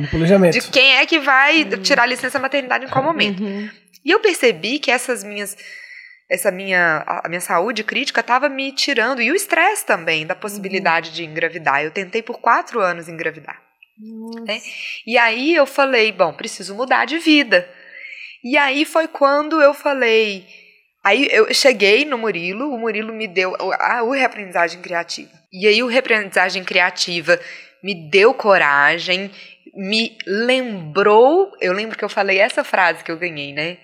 de 0.51 0.59
quem 0.71 0.97
é 0.97 1.05
que 1.05 1.19
vai 1.19 1.63
tirar 1.81 2.05
licença 2.05 2.37
maternidade 2.37 2.83
em 2.83 2.89
qual 2.89 3.01
momento. 3.01 3.41
Uhum. 3.41 3.69
E 4.03 4.11
eu 4.11 4.19
percebi 4.19 4.77
que 4.77 4.91
essas 4.91 5.23
minhas 5.23 5.55
essa 6.31 6.49
minha 6.49 7.03
a 7.05 7.27
minha 7.27 7.41
saúde 7.41 7.83
crítica 7.83 8.21
estava 8.21 8.47
me 8.47 8.71
tirando 8.71 9.21
e 9.21 9.29
o 9.29 9.35
estresse 9.35 9.85
também 9.85 10.25
da 10.25 10.33
possibilidade 10.33 11.11
de 11.11 11.25
engravidar. 11.25 11.83
Eu 11.83 11.91
tentei 11.91 12.21
por 12.21 12.39
quatro 12.39 12.79
anos 12.79 13.09
engravidar. 13.09 13.61
Nossa. 13.99 14.49
É. 14.49 14.61
E 15.05 15.17
aí 15.17 15.53
eu 15.53 15.65
falei, 15.65 16.09
bom, 16.13 16.31
preciso 16.31 16.73
mudar 16.73 17.03
de 17.03 17.19
vida. 17.19 17.69
E 18.41 18.57
aí 18.57 18.85
foi 18.85 19.09
quando 19.09 19.61
eu 19.61 19.73
falei, 19.73 20.47
aí 21.03 21.27
eu 21.31 21.53
cheguei 21.53 22.05
no 22.05 22.17
Murilo, 22.17 22.73
o 22.73 22.79
Murilo 22.79 23.13
me 23.13 23.27
deu 23.27 23.53
a, 23.73 24.01
o 24.01 24.11
reaprendizagem 24.11 24.81
criativa. 24.81 25.29
E 25.51 25.67
aí 25.67 25.83
o 25.83 25.87
reaprendizagem 25.87 26.63
criativa 26.63 27.37
me 27.83 28.09
deu 28.09 28.33
coragem, 28.33 29.29
me 29.75 30.17
lembrou, 30.25 31.51
eu 31.59 31.73
lembro 31.73 31.97
que 31.97 32.05
eu 32.05 32.09
falei 32.09 32.39
essa 32.39 32.63
frase 32.63 33.03
que 33.03 33.11
eu 33.11 33.17
ganhei, 33.17 33.51
né? 33.51 33.77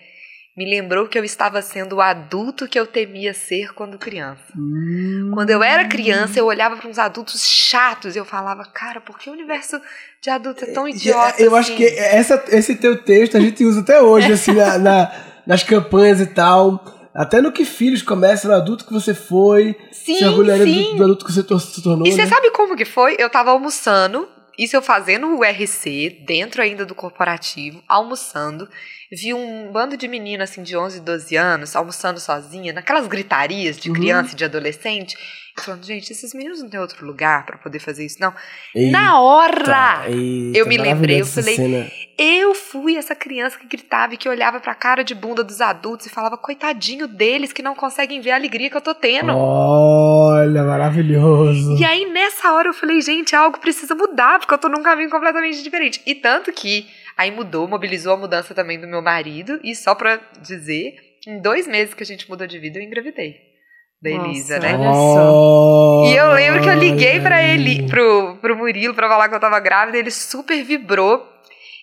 Me 0.57 0.65
lembrou 0.65 1.07
que 1.07 1.19
eu 1.19 1.23
estava 1.23 1.61
sendo 1.61 1.97
o 1.97 2.01
adulto 2.01 2.67
que 2.67 2.79
eu 2.79 2.87
temia 2.87 3.31
ser 3.31 3.75
quando 3.75 3.99
criança. 3.99 4.41
Hum. 4.57 5.29
Quando 5.31 5.51
eu 5.51 5.61
era 5.61 5.85
criança, 5.85 6.39
eu 6.39 6.45
olhava 6.47 6.75
para 6.75 6.89
uns 6.89 6.97
adultos 6.97 7.47
chatos 7.47 8.15
e 8.15 8.19
eu 8.19 8.25
falava, 8.25 8.65
cara, 8.65 8.99
por 8.99 9.19
que 9.19 9.29
o 9.29 9.33
universo 9.33 9.79
de 10.19 10.31
adulto 10.31 10.63
é 10.63 10.67
tão 10.73 10.87
idiota? 10.87 11.39
Eu 11.39 11.55
acho 11.55 11.73
assim? 11.73 11.77
que 11.77 11.85
essa, 11.85 12.43
esse 12.49 12.75
teu 12.75 12.97
texto 13.03 13.37
a 13.37 13.39
gente 13.39 13.63
usa 13.63 13.81
até 13.81 14.01
hoje, 14.01 14.31
assim, 14.31 14.53
na, 14.53 14.79
na- 14.79 15.11
nas 15.45 15.61
campanhas 15.61 16.19
e 16.19 16.25
tal. 16.25 16.83
Até 17.13 17.39
no 17.39 17.51
que 17.51 17.63
filhos 17.63 18.01
começam, 18.01 18.49
no 18.49 18.57
adulto 18.57 18.85
que 18.85 18.93
você 18.93 19.13
foi, 19.13 19.75
se 19.91 20.15
Sim, 20.17 20.25
orgulharia 20.25 20.65
do, 20.65 20.97
do 20.97 21.03
adulto 21.03 21.25
que 21.25 21.31
você 21.31 21.41
se 21.59 21.83
tornou. 21.83 22.07
E 22.07 22.11
você 22.11 22.23
né? 22.23 22.27
sabe 22.27 22.49
como 22.49 22.75
que 22.75 22.85
foi? 22.85 23.15
Eu 23.19 23.29
tava 23.29 23.51
almoçando, 23.51 24.27
isso 24.57 24.75
eu 24.75 24.81
fazendo 24.81 25.27
o 25.37 25.43
RC, 25.43 26.09
dentro 26.25 26.61
ainda 26.61 26.85
do 26.85 26.95
corporativo, 26.95 27.83
almoçando. 27.87 28.67
Vi 29.11 29.33
um 29.33 29.71
bando 29.71 29.95
de 29.95 30.07
menina 30.07 30.43
assim 30.45 30.63
de 30.63 30.75
11, 30.75 30.99
12 31.01 31.35
anos, 31.35 31.75
almoçando 31.75 32.19
sozinha, 32.19 32.73
naquelas 32.73 33.07
gritarias 33.07 33.77
de 33.77 33.89
Uhum. 33.89 33.95
criança 33.95 34.33
e 34.33 34.35
de 34.35 34.43
adolescente. 34.45 35.15
Falando, 35.59 35.83
gente, 35.83 36.11
esses 36.11 36.33
meninos 36.33 36.61
não 36.61 36.69
têm 36.69 36.79
outro 36.79 37.05
lugar 37.05 37.45
pra 37.45 37.57
poder 37.57 37.79
fazer 37.79 38.05
isso, 38.05 38.17
não. 38.19 38.33
Eita, 38.75 38.91
Na 38.91 39.19
hora! 39.19 40.03
eita, 40.07 40.57
eu 40.57 40.67
me 40.67 40.77
lembrei, 40.77 41.21
eu 41.21 41.25
falei, 41.25 41.55
cena. 41.55 41.91
Eu 42.17 42.53
fui 42.55 42.95
essa 42.95 43.15
criança 43.15 43.57
que 43.59 43.67
gritava 43.67 44.13
e 44.13 44.17
que 44.17 44.29
olhava 44.29 44.59
pra 44.59 44.73
cara 44.75 45.03
de 45.03 45.13
bunda 45.13 45.43
dos 45.43 45.59
adultos 45.59 46.05
e 46.05 46.09
falava, 46.09 46.37
coitadinho 46.37 47.07
deles 47.07 47.51
que 47.51 47.61
não 47.61 47.75
conseguem 47.75 48.21
ver 48.21 48.31
a 48.31 48.35
alegria 48.35 48.69
que 48.69 48.77
eu 48.77 48.81
tô 48.81 48.93
tendo. 48.93 49.33
Olha, 49.35 50.63
maravilhoso. 50.63 51.77
E 51.77 51.83
aí, 51.83 52.05
nessa 52.11 52.53
hora, 52.53 52.69
eu 52.69 52.73
falei, 52.73 53.01
gente, 53.01 53.35
algo 53.35 53.59
precisa 53.59 53.93
mudar, 53.95 54.39
porque 54.39 54.53
eu 54.53 54.57
tô 54.57 54.69
num 54.69 54.83
caminho 54.83 55.09
completamente 55.09 55.61
diferente. 55.63 56.01
E 56.05 56.15
tanto 56.15 56.51
que 56.51 56.87
aí 57.17 57.31
mudou, 57.31 57.67
mobilizou 57.67 58.13
a 58.13 58.17
mudança 58.17 58.53
também 58.53 58.79
do 58.79 58.87
meu 58.87 59.01
marido, 59.01 59.59
e 59.63 59.75
só 59.75 59.95
pra 59.95 60.19
dizer, 60.41 60.95
em 61.27 61.41
dois 61.41 61.67
meses 61.67 61.93
que 61.93 62.03
a 62.03 62.05
gente 62.05 62.29
mudou 62.29 62.47
de 62.47 62.59
vida, 62.59 62.79
eu 62.79 62.83
engravidei. 62.83 63.56
Da 64.01 64.09
Nossa, 64.11 64.25
Elisa, 64.29 64.59
né? 64.59 64.75
olha 64.77 64.93
só. 64.93 66.03
E 66.05 66.15
eu 66.15 66.31
lembro 66.33 66.61
que 66.61 66.69
eu 66.69 66.75
liguei 66.75 67.19
Olha 67.19 67.41
ele, 67.53 67.87
pro, 67.87 68.37
pro 68.39 68.55
Murilo, 68.55 68.93
pra 68.93 69.07
falar 69.09 69.27
que 69.27 69.33
eu 69.35 69.39
tava 69.39 69.59
grávida, 69.59 69.97
ele 69.97 70.11
super 70.11 70.63
vibrou. 70.63 71.25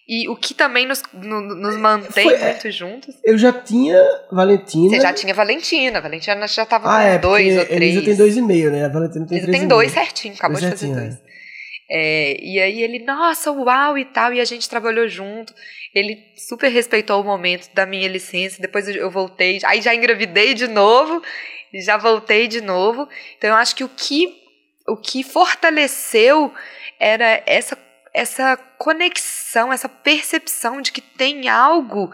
E 0.06 0.28
o 0.28 0.36
que 0.36 0.52
também 0.52 0.86
nos, 0.86 1.02
no- 1.14 1.40
nos 1.40 1.76
mantém 1.78 2.24
Foi- 2.24 2.34
é, 2.34 2.50
muito 2.50 2.70
juntos. 2.70 3.14
Eu 3.24 3.38
já 3.38 3.50
tinha 3.52 3.98
Valentina. 4.30 4.90
Você 4.90 5.00
já 5.00 5.12
tinha 5.14 5.32
Valentina. 5.32 5.98
Valentina 6.00 6.46
já 6.46 6.66
tava 6.66 6.86
Ah, 6.88 7.00
com 7.00 7.08
é, 7.08 7.18
dois 7.18 7.58
ou 7.58 7.64
três. 7.64 7.80
Elisa 7.82 8.02
tem 8.04 8.14
dois 8.16 8.36
e 8.36 8.42
meio, 8.42 8.70
né? 8.70 8.84
A 8.84 8.88
Valentina 8.88 9.26
tem 9.26 9.38
Elisa 9.38 9.46
três 9.46 9.58
tem 9.58 9.66
e 9.66 9.68
dois 9.68 9.92
meio. 9.94 10.06
certinho, 10.06 10.34
acabou 10.34 10.60
Dois 10.60 10.64
de 10.64 10.70
fazer 10.78 10.86
certinho, 10.86 11.08
dois. 11.08 11.24
É, 11.90 12.36
e 12.40 12.60
aí 12.60 12.82
ele, 12.82 12.98
nossa, 13.04 13.50
uau 13.50 13.96
e 13.98 14.04
tal, 14.04 14.32
e 14.32 14.40
a 14.40 14.44
gente 14.44 14.68
trabalhou 14.68 15.08
junto. 15.08 15.54
Ele 15.94 16.18
super 16.36 16.68
respeitou 16.70 17.20
o 17.20 17.24
momento 17.24 17.68
da 17.74 17.86
minha 17.86 18.06
licença. 18.08 18.60
Depois 18.60 18.86
eu- 18.88 19.10
voltei, 19.10 19.58
aí 19.64 19.80
já 19.80 19.94
engravidei 19.94 20.52
de 20.54 20.66
novo, 20.66 21.22
já 21.80 21.96
voltei 21.96 22.46
de 22.48 22.60
novo. 22.60 23.08
Então 23.36 23.50
eu 23.50 23.56
acho 23.56 23.74
que 23.74 23.84
o 23.84 23.88
que, 23.88 24.34
o 24.86 24.96
que 24.96 25.22
fortaleceu 25.22 26.52
era 26.98 27.42
essa, 27.46 27.76
essa 28.12 28.56
conexão, 28.78 29.72
essa 29.72 29.88
percepção 29.88 30.80
de 30.80 30.92
que 30.92 31.00
tem 31.00 31.48
algo 31.48 32.12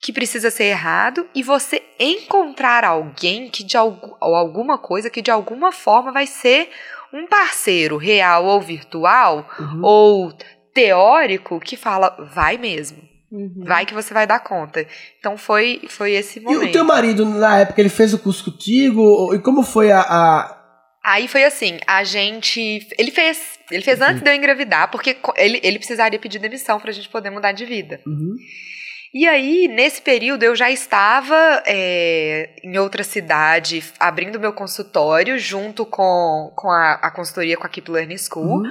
que 0.00 0.12
precisa 0.12 0.50
ser 0.50 0.64
errado 0.64 1.28
e 1.34 1.42
você 1.42 1.82
encontrar 1.98 2.84
alguém 2.84 3.50
que 3.50 3.62
de 3.62 3.76
algu 3.76 4.16
ou 4.20 4.34
alguma 4.34 4.78
coisa 4.78 5.10
que 5.10 5.20
de 5.20 5.30
alguma 5.30 5.72
forma 5.72 6.10
vai 6.10 6.26
ser 6.26 6.70
um 7.12 7.26
parceiro 7.26 7.98
real 7.98 8.46
ou 8.46 8.60
virtual 8.60 9.46
Uhum. 9.58 9.80
ou 9.84 10.32
teórico 10.72 11.60
que 11.60 11.76
fala 11.76 12.16
vai 12.32 12.56
mesmo, 12.56 13.02
Uhum. 13.32 13.62
vai 13.64 13.86
que 13.86 13.94
você 13.94 14.12
vai 14.12 14.26
dar 14.26 14.40
conta. 14.40 14.84
Então 15.18 15.36
foi 15.38 15.82
foi 15.88 16.12
esse 16.12 16.38
E 16.38 16.42
momento. 16.42 16.68
o 16.68 16.72
teu 16.72 16.84
marido, 16.84 17.24
na 17.24 17.58
época, 17.60 17.80
ele 17.80 17.88
fez 17.88 18.12
o 18.12 18.18
curso 18.18 18.44
contigo? 18.50 19.32
E 19.34 19.38
como 19.38 19.62
foi 19.62 19.92
a. 19.92 20.00
a- 20.00 20.56
Aí 21.02 21.28
foi 21.28 21.44
assim, 21.44 21.78
a 21.86 22.04
gente. 22.04 22.86
Ele 22.98 23.10
fez. 23.10 23.58
Ele 23.70 23.82
fez 23.82 24.00
antes 24.02 24.20
de 24.22 24.28
eu 24.28 24.34
engravidar, 24.34 24.90
porque 24.90 25.16
ele, 25.36 25.58
ele 25.62 25.78
precisaria 25.78 26.18
pedir 26.18 26.38
demissão 26.38 26.78
pra 26.78 26.92
gente 26.92 27.08
poder 27.08 27.30
mudar 27.30 27.52
de 27.52 27.64
vida. 27.64 28.00
Uhum. 28.06 28.34
E 29.12 29.26
aí, 29.26 29.66
nesse 29.66 30.00
período, 30.02 30.42
eu 30.44 30.54
já 30.54 30.70
estava 30.70 31.62
é, 31.66 32.50
em 32.62 32.78
outra 32.78 33.02
cidade, 33.02 33.82
abrindo 33.98 34.38
meu 34.38 34.52
consultório 34.52 35.36
junto 35.38 35.84
com, 35.86 36.52
com 36.54 36.70
a, 36.70 36.92
a 37.02 37.10
consultoria 37.10 37.56
com 37.56 37.66
a 37.66 37.68
Keep 37.68 37.90
Learning 37.90 38.18
School, 38.18 38.58
Uhum. 38.58 38.70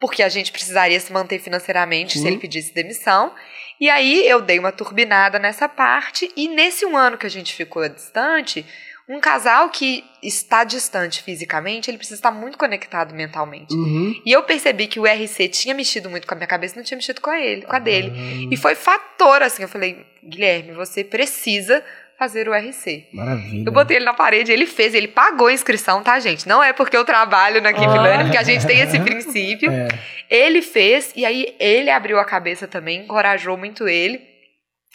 Porque 0.00 0.22
a 0.22 0.28
gente 0.28 0.52
precisaria 0.52 0.98
se 1.00 1.12
manter 1.12 1.38
financeiramente 1.38 2.14
se 2.14 2.20
Uhum. 2.20 2.28
ele 2.28 2.38
pedisse 2.38 2.74
demissão. 2.74 3.32
E 3.80 3.90
aí, 3.90 4.26
eu 4.26 4.40
dei 4.40 4.58
uma 4.58 4.72
turbinada 4.72 5.38
nessa 5.38 5.68
parte, 5.68 6.30
e 6.36 6.48
nesse 6.48 6.86
um 6.86 6.96
ano 6.96 7.18
que 7.18 7.26
a 7.26 7.30
gente 7.30 7.54
ficou 7.54 7.86
distante, 7.88 8.64
um 9.08 9.20
casal 9.20 9.68
que 9.70 10.02
está 10.22 10.64
distante 10.64 11.22
fisicamente, 11.22 11.88
ele 11.90 11.98
precisa 11.98 12.18
estar 12.18 12.30
muito 12.32 12.58
conectado 12.58 13.14
mentalmente. 13.14 13.72
Uhum. 13.72 14.20
E 14.24 14.32
eu 14.32 14.42
percebi 14.42 14.86
que 14.88 14.98
o 14.98 15.06
RC 15.06 15.48
tinha 15.48 15.74
mexido 15.74 16.10
muito 16.10 16.26
com 16.26 16.34
a 16.34 16.36
minha 16.36 16.46
cabeça, 16.48 16.74
não 16.76 16.82
tinha 16.82 16.96
mexido 16.96 17.20
com 17.20 17.30
a 17.30 17.38
ele, 17.38 17.62
com 17.62 17.76
a 17.76 17.78
dele. 17.78 18.48
E 18.50 18.56
foi 18.56 18.74
fator, 18.74 19.42
assim, 19.42 19.62
eu 19.62 19.68
falei, 19.68 20.04
Guilherme, 20.24 20.72
você 20.72 21.04
precisa 21.04 21.84
fazer 22.18 22.48
o 22.48 22.54
RC. 22.54 23.08
Maravilha. 23.12 23.64
Eu 23.66 23.72
botei 23.72 23.96
ele 23.98 24.04
na 24.04 24.14
parede, 24.14 24.50
ele 24.50 24.66
fez, 24.66 24.94
ele 24.94 25.08
pagou 25.08 25.48
a 25.48 25.52
inscrição, 25.52 26.02
tá, 26.02 26.18
gente? 26.18 26.48
Não 26.48 26.62
é 26.62 26.72
porque 26.72 26.96
eu 26.96 27.04
trabalho 27.04 27.60
na 27.60 27.72
Keep 27.72 27.86
Ah. 27.86 28.02
Learning, 28.02 28.24
porque 28.24 28.38
a 28.38 28.42
gente 28.42 28.66
tem 28.66 28.80
esse 28.80 28.98
princípio. 29.00 29.70
É. 29.70 29.88
Ele 30.30 30.62
fez, 30.62 31.12
e 31.14 31.24
aí 31.24 31.54
ele 31.60 31.90
abriu 31.90 32.18
a 32.18 32.24
cabeça 32.24 32.66
também, 32.66 33.00
encorajou 33.02 33.56
muito 33.56 33.86
ele. 33.86 34.20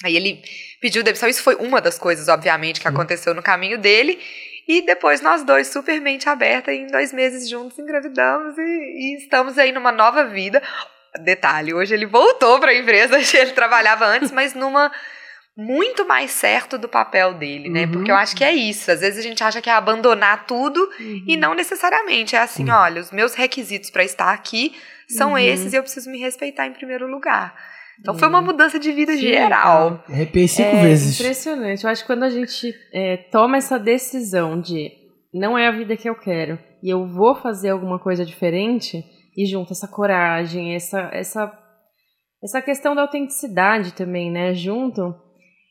Aí 0.04 0.16
ele 0.16 0.42
pediu 0.82 1.04
demissão. 1.04 1.30
Isso 1.30 1.44
foi 1.44 1.56
uma 1.56 1.80
das 1.80 1.98
coisas, 1.98 2.28
obviamente, 2.28 2.82
que 2.82 2.88
aconteceu 2.88 3.34
no 3.34 3.44
caminho 3.44 3.78
dele. 3.78 4.20
E 4.68 4.82
depois 4.82 5.22
nós 5.22 5.44
dois, 5.44 5.68
super 5.68 6.00
mente 6.00 6.28
aberta, 6.30 6.74
em 6.74 6.88
dois 6.88 7.14
meses 7.14 7.50
juntos, 7.50 7.78
engravidamos 7.78 8.58
e, 8.58 8.62
e 8.62 9.18
estamos 9.18 9.58
aí 9.58 9.72
numa 9.72 9.92
nova 9.92 10.24
vida. 10.26 10.62
Detalhe, 11.24 11.74
hoje 11.74 11.94
ele 11.94 12.06
voltou 12.06 12.60
para 12.60 12.72
a 12.72 12.76
empresa, 12.76 13.18
ele 13.38 13.52
trabalhava 13.52 14.06
antes, 14.06 14.32
mas 14.32 14.54
numa 14.54 14.92
muito 15.58 16.08
mais 16.08 16.32
certo 16.32 16.78
do 16.78 16.88
papel 16.88 17.34
dele, 17.36 17.70
né? 17.70 17.86
Uhum. 17.86 17.92
Porque 17.92 18.12
eu 18.12 18.16
acho 18.16 18.36
que 18.36 18.44
é 18.44 18.54
isso. 18.54 18.90
Às 18.92 19.02
vezes 19.02 19.20
a 19.20 19.28
gente 19.28 19.44
acha 19.44 19.62
que 19.62 19.70
é 19.70 19.74
abandonar 19.74 20.46
tudo 20.46 20.80
Uhum. 21.00 21.26
e 21.28 21.36
não 21.38 21.54
necessariamente. 21.54 22.36
É 22.36 22.40
assim, 22.40 22.70
olha, 22.70 23.02
os 23.02 23.12
meus 23.12 23.34
requisitos 23.34 23.90
para 23.90 24.04
estar 24.04 24.32
aqui 24.34 24.74
são 25.10 25.32
Uhum. 25.32 25.38
esses 25.38 25.74
e 25.74 25.76
eu 25.76 25.82
preciso 25.84 26.10
me 26.10 26.20
respeitar 26.20 26.68
em 26.68 26.74
primeiro 26.74 27.06
lugar. 27.06 27.54
Então 28.00 28.16
foi 28.18 28.28
uma 28.30 28.40
Uhum. 28.40 28.46
mudança 28.46 28.80
de 28.80 28.92
vida 28.92 29.12
Que 29.12 29.20
geral. 29.20 30.04
Arrepiei 30.10 30.48
cinco 30.48 30.76
é 30.76 30.82
vezes. 30.84 31.20
impressionante. 31.20 31.84
Eu 31.84 31.90
acho 31.90 32.02
que 32.02 32.08
quando 32.08 32.24
a 32.24 32.30
gente 32.30 32.74
é, 32.94 33.18
toma 33.32 33.58
essa 33.58 33.78
decisão 33.78 34.60
de 34.60 34.90
não 35.34 35.58
é 35.58 35.68
a 35.68 35.72
vida 35.72 35.96
que 35.96 36.10
eu 36.10 36.16
quero 36.16 36.58
e 36.82 36.90
eu 36.92 37.06
vou 37.08 37.36
fazer 37.36 37.70
alguma 37.70 38.00
coisa 38.00 38.26
diferente 38.26 39.04
e 39.38 39.46
junta 39.46 39.74
essa 39.74 39.88
coragem, 39.88 40.74
essa 40.74 41.10
essa 41.14 41.52
essa 42.44 42.62
questão 42.62 42.96
da 42.96 43.04
autenticidade 43.04 43.94
também, 43.94 44.32
né? 44.32 44.54
Junto, 44.54 45.14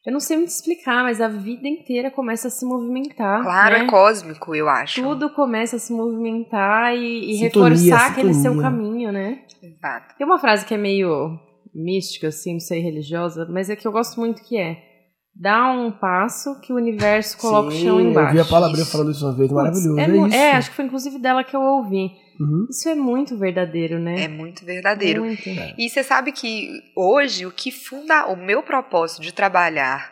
eu 0.07 0.13
não 0.13 0.21
sei 0.21 0.37
muito 0.39 0.49
explicar, 0.49 1.03
mas 1.03 1.21
a 1.21 1.29
vida 1.29 1.69
inteira 1.69 2.11
começa 2.11 2.49
a 2.49 2.51
se 2.51 2.65
movimentar. 2.65 3.43
Claro, 3.43 3.79
né? 3.79 3.85
é 3.85 3.87
cósmico, 3.87 4.55
eu 4.55 4.69
acho. 4.69 5.03
Tudo 5.03 5.31
começa 5.31 5.77
a 5.77 5.79
se 5.79 5.93
movimentar 5.93 6.97
e, 6.97 7.33
e 7.33 7.39
Sintonia, 7.39 7.69
reforçar 7.69 8.11
aquele 8.11 8.33
seu 8.33 8.53
sintonia. 8.53 8.63
caminho, 8.63 9.13
né? 9.13 9.43
Exato. 9.63 10.17
Tem 10.17 10.27
uma 10.27 10.39
frase 10.39 10.65
que 10.65 10.73
é 10.73 10.79
meio 10.79 11.39
mística, 11.75 12.29
assim, 12.29 12.55
não 12.55 12.61
sei, 12.61 12.81
religiosa, 12.81 13.47
mas 13.51 13.69
é 13.69 13.77
que 13.77 13.87
eu 13.87 13.93
gosto 13.93 14.19
muito 14.19 14.43
que 14.43 14.57
é 14.57 14.90
dá 15.35 15.71
um 15.71 15.91
passo 15.91 16.61
que 16.61 16.73
o 16.73 16.77
universo 16.77 17.39
coloca 17.39 17.71
Sim, 17.71 17.79
o 17.79 17.81
chão 17.81 18.01
embaixo. 18.01 18.31
Eu 18.31 18.33
vi 18.33 18.39
a 18.39 18.43
Isso. 18.43 18.93
falando 18.93 19.11
isso 19.11 19.27
uma 19.27 19.37
vez, 19.37 19.51
maravilhoso. 19.51 19.99
É, 19.99 20.05
É, 20.05 20.09
isso. 20.09 20.37
é, 20.37 20.53
acho 20.53 20.71
que 20.71 20.77
foi 20.77 20.85
inclusive 20.85 21.19
dela 21.19 21.45
que 21.45 21.57
eu 21.57 21.61
ouvi. 21.61 22.11
Uhum. 22.41 22.67
Isso 22.71 22.89
é 22.89 22.95
muito 22.95 23.37
verdadeiro, 23.37 23.99
né? 23.99 24.25
É 24.25 24.29
muito 24.29 24.65
verdadeiro. 24.65 25.25
Muito. 25.25 25.43
E 25.77 25.89
você 25.91 26.03
sabe 26.03 26.33
que 26.33 26.71
hoje 26.97 27.45
o 27.45 27.51
que 27.51 27.71
funda 27.71 28.27
o 28.27 28.37
meu 28.37 28.63
propósito 28.63 29.21
de 29.21 29.33
trabalhar, 29.33 30.11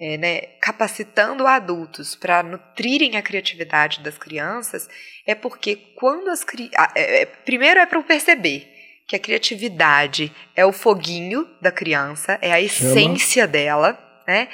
é, 0.00 0.16
né, 0.16 0.40
capacitando 0.62 1.46
adultos 1.46 2.14
para 2.14 2.42
nutrirem 2.42 3.16
a 3.16 3.22
criatividade 3.22 4.00
das 4.00 4.16
crianças, 4.16 4.88
é 5.26 5.34
porque 5.34 5.76
quando 5.96 6.28
as 6.28 6.42
crianças. 6.42 6.88
primeiro 7.44 7.80
é 7.80 7.84
para 7.84 7.98
eu 7.98 8.04
perceber 8.04 8.66
que 9.06 9.16
a 9.16 9.18
criatividade 9.18 10.32
é 10.54 10.64
o 10.64 10.72
foguinho 10.72 11.46
da 11.60 11.72
criança, 11.72 12.38
é 12.40 12.52
a 12.52 12.60
essência 12.60 13.46
dela, 13.46 13.98
né? 14.28 14.48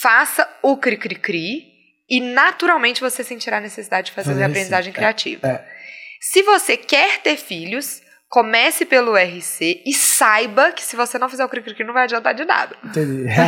faça 0.00 0.48
o 0.62 0.76
cri-cri-cri 0.76 1.64
e 2.08 2.20
naturalmente 2.20 3.00
você 3.00 3.24
sentirá 3.24 3.58
a 3.58 3.60
necessidade 3.60 4.06
de 4.06 4.12
fazer 4.12 4.30
Fazer 4.30 4.42
a 4.42 4.46
aprendizagem 4.46 4.90
isso, 4.90 4.98
é, 4.98 5.00
criativa. 5.00 5.48
é. 5.48 5.78
Se 6.20 6.42
você 6.42 6.76
quer 6.76 7.20
ter 7.22 7.36
filhos, 7.36 8.02
comece 8.28 8.84
pelo 8.84 9.16
RC 9.16 9.82
e 9.86 9.92
saiba 9.94 10.70
que 10.72 10.82
se 10.82 10.94
você 10.94 11.18
não 11.18 11.30
fizer 11.30 11.44
o 11.44 11.48
cri-cri-cri 11.48 11.82
não 11.84 11.94
vai 11.94 12.04
adiantar 12.04 12.34
de 12.34 12.44
nada. 12.44 12.76
Entendi. 12.84 13.24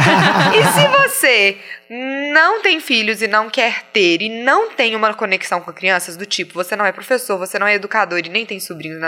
E 0.57 0.65
se 0.73 0.89
você 0.89 1.59
não 2.33 2.61
tem 2.63 2.81
filhos 2.81 3.21
e 3.21 3.29
não 3.29 3.51
quer 3.51 3.85
ter 3.93 4.23
e 4.23 4.43
não 4.43 4.71
tem 4.71 4.97
uma 4.97 5.13
conexão 5.15 5.61
com 5.61 5.73
crianças 5.73 6.17
do 6.17 6.25
tipo, 6.25 6.55
você 6.55 6.75
não 6.77 6.87
é 6.87 6.93
professor, 6.93 7.37
você 7.39 7.59
não 7.59 7.67
é 7.67 7.75
educador 7.75 8.21
e 8.25 8.29
nem 8.29 8.47
tem 8.47 8.59
sobrinhos, 8.59 9.01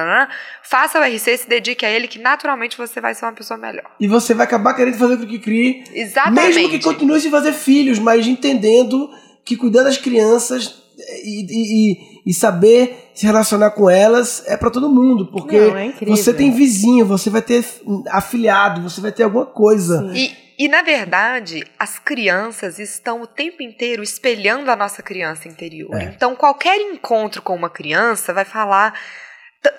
faça 0.62 1.00
o 1.00 1.02
RC, 1.02 1.38
se 1.38 1.48
dedique 1.48 1.86
a 1.86 1.90
ele 1.90 2.06
que 2.06 2.18
naturalmente 2.18 2.76
você 2.76 3.00
vai 3.00 3.14
ser 3.14 3.24
uma 3.24 3.32
pessoa 3.32 3.58
melhor. 3.58 3.90
e 3.98 4.06
você 4.06 4.34
vai 4.34 4.44
acabar 4.46 4.74
querendo 4.74 4.98
fazer 4.98 5.14
o 5.14 5.26
cri-cri 5.26 5.84
Exatamente. 5.94 6.54
Mesmo 6.54 6.70
que 6.70 6.80
continue 6.80 7.20
sem 7.20 7.30
fazer 7.30 7.52
filhos, 7.52 7.98
mas 7.98 8.26
entendendo 8.26 9.10
que 9.44 9.56
cuidar 9.56 9.82
das 9.84 9.96
crianças 9.96 10.82
e, 11.24 11.40
e, 11.48 11.92
e- 11.92 12.11
e 12.24 12.32
saber 12.32 13.10
se 13.14 13.26
relacionar 13.26 13.72
com 13.72 13.90
elas 13.90 14.44
é 14.46 14.56
pra 14.56 14.70
todo 14.70 14.88
mundo. 14.88 15.26
Porque 15.26 15.58
Não, 15.58 15.76
é 15.76 15.92
você 16.06 16.32
tem 16.32 16.52
vizinho, 16.52 17.04
você 17.04 17.28
vai 17.28 17.42
ter 17.42 17.64
afiliado, 18.08 18.82
você 18.82 19.00
vai 19.00 19.12
ter 19.12 19.24
alguma 19.24 19.46
coisa. 19.46 20.10
E, 20.14 20.34
e, 20.58 20.68
na 20.68 20.82
verdade, 20.82 21.66
as 21.78 21.98
crianças 21.98 22.78
estão 22.78 23.22
o 23.22 23.26
tempo 23.26 23.62
inteiro 23.62 24.02
espelhando 24.02 24.70
a 24.70 24.76
nossa 24.76 25.02
criança 25.02 25.48
interior. 25.48 25.94
É. 25.94 26.04
Então, 26.04 26.36
qualquer 26.36 26.80
encontro 26.80 27.42
com 27.42 27.54
uma 27.54 27.70
criança 27.70 28.32
vai 28.32 28.44
falar. 28.44 28.94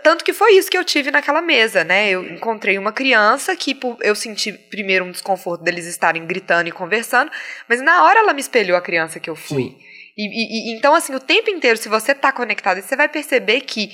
Tanto 0.01 0.23
que 0.23 0.31
foi 0.31 0.53
isso 0.53 0.71
que 0.71 0.77
eu 0.77 0.83
tive 0.85 1.11
naquela 1.11 1.41
mesa, 1.41 1.83
né? 1.83 2.09
Eu 2.09 2.25
encontrei 2.25 2.77
uma 2.77 2.93
criança 2.93 3.53
que 3.53 3.77
eu 4.01 4.15
senti 4.15 4.53
primeiro 4.53 5.03
um 5.03 5.11
desconforto 5.11 5.61
deles 5.61 5.85
estarem 5.85 6.25
gritando 6.25 6.69
e 6.69 6.71
conversando, 6.71 7.29
mas 7.67 7.81
na 7.81 8.03
hora 8.03 8.19
ela 8.19 8.33
me 8.33 8.39
espelhou 8.39 8.77
a 8.77 8.81
criança 8.81 9.19
que 9.19 9.29
eu 9.29 9.35
fui. 9.35 9.63
Sim. 9.63 9.92
E, 10.17 10.71
e- 10.73 10.77
então, 10.77 10.93
assim, 10.93 11.13
o 11.15 11.19
tempo 11.19 11.49
inteiro, 11.49 11.77
se 11.77 11.89
você 11.89 12.13
tá 12.13 12.31
conectado, 12.31 12.81
você 12.81 12.95
vai 12.95 13.09
perceber 13.09 13.61
que, 13.61 13.91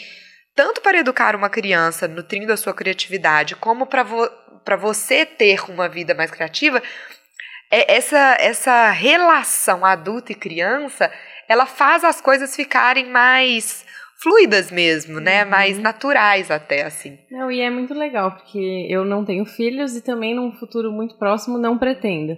tanto 0.55 0.81
para 0.81 0.97
educar 0.99 1.35
uma 1.35 1.49
criança, 1.49 2.07
nutrindo 2.07 2.51
a 2.51 2.57
sua 2.57 2.73
criatividade, 2.73 3.55
como 3.55 3.85
para 3.85 4.03
vo 4.03 4.29
pra 4.65 4.75
você 4.75 5.25
ter 5.25 5.63
uma 5.71 5.87
vida 5.87 6.13
mais 6.13 6.29
criativa, 6.29 6.83
é 7.71 7.95
essa, 7.95 8.35
essa 8.39 8.91
relação 8.91 9.85
adulto 9.85 10.31
e 10.31 10.35
criança, 10.35 11.11
ela 11.47 11.65
faz 11.65 12.03
as 12.03 12.19
coisas 12.19 12.55
ficarem 12.55 13.07
mais 13.09 13.85
fluidas 14.21 14.69
mesmo, 14.69 15.19
né? 15.19 15.43
Uhum. 15.43 15.49
Mais 15.49 15.77
naturais 15.79 16.51
até, 16.51 16.83
assim. 16.83 17.17
Não, 17.31 17.49
e 17.49 17.61
é 17.61 17.69
muito 17.69 17.93
legal, 17.93 18.31
porque 18.33 18.85
eu 18.89 19.05
não 19.05 19.23
tenho 19.23 19.45
filhos 19.45 19.95
e 19.95 20.01
também 20.01 20.35
num 20.35 20.51
futuro 20.51 20.91
muito 20.91 21.17
próximo 21.17 21.57
não 21.57 21.77
pretendo. 21.77 22.37